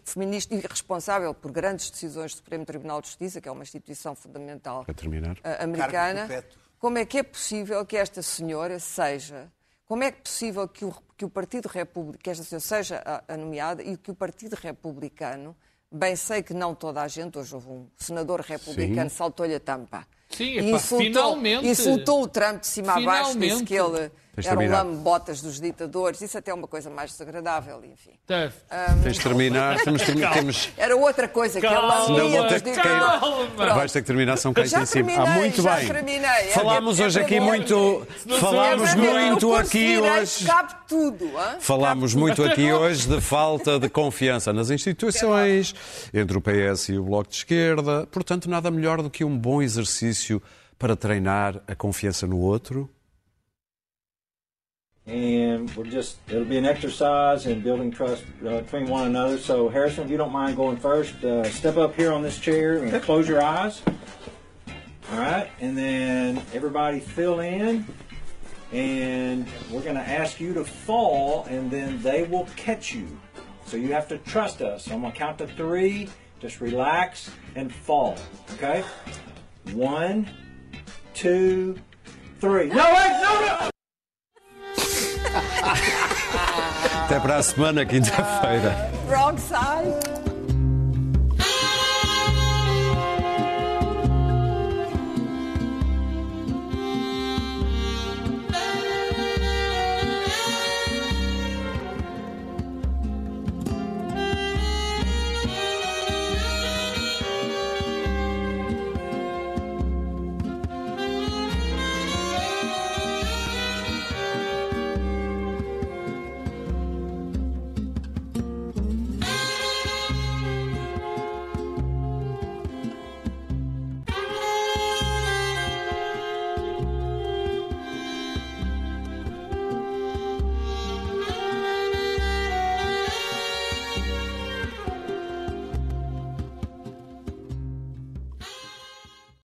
[0.03, 4.15] feminista e responsável por grandes decisões do Supremo Tribunal de Justiça, que é uma instituição
[4.15, 5.37] fundamental Para terminar.
[5.37, 6.43] Uh, americana.
[6.79, 9.51] Como é que é possível que esta senhora seja,
[9.85, 13.03] como é que é possível que o, que o Partido Republicano, que esta senhora seja
[13.05, 15.55] a, a nomeada e que o Partido Republicano,
[15.91, 20.07] bem sei que não toda a gente, hoje houve um senador republicano, saltou-lhe a tampa.
[20.31, 21.67] Sim, e insultou, finalmente.
[21.67, 26.21] Insultou o Trump de cima a baixo, disse que ele era um lame-botas dos ditadores.
[26.21, 28.11] Isso até é uma coisa mais desagradável, enfim.
[28.29, 29.01] Um...
[29.03, 29.79] Tens de terminar.
[29.83, 30.69] Temos, temos...
[30.77, 33.55] Era outra coisa que ele lambia dos ditadores.
[33.57, 35.11] Vais ter que terminar, são cá em cima.
[35.17, 35.87] Ah, muito já bem.
[35.87, 36.43] Terminei.
[36.53, 38.07] Falámos é, hoje aqui muito...
[38.39, 40.45] Falámos muito aqui hoje...
[40.45, 41.25] Cabe tudo.
[41.25, 41.57] Hein?
[41.59, 45.75] Falámos muito aqui hoje de falta de confiança nas instituições,
[46.13, 48.07] entre o PS e o Bloco de Esquerda.
[48.11, 50.20] Portanto, nada melhor do que um bom exercício
[50.77, 52.89] para treinar a confiança no outro
[55.07, 59.37] and we're just it'll be an exercise in building trust uh, between one another.
[59.37, 62.77] So Harrison, if you don't mind going first, uh, step up here on this chair
[62.77, 63.81] and close your eyes.
[65.11, 67.85] All right, and then everybody fill in,
[68.71, 73.07] and we're going to ask you to fall, and then they will catch you.
[73.65, 74.85] So you have to trust us.
[74.85, 76.07] So I'm going to count to three.
[76.39, 78.17] Just relax and fall.
[78.53, 78.83] Okay.
[79.73, 80.27] One,
[81.13, 81.75] two,
[82.39, 82.67] three.
[82.67, 83.69] No, wait, no, no.
[87.05, 88.75] Até para a semana, quinta-feira.
[88.75, 90.30] Ah, wrong side.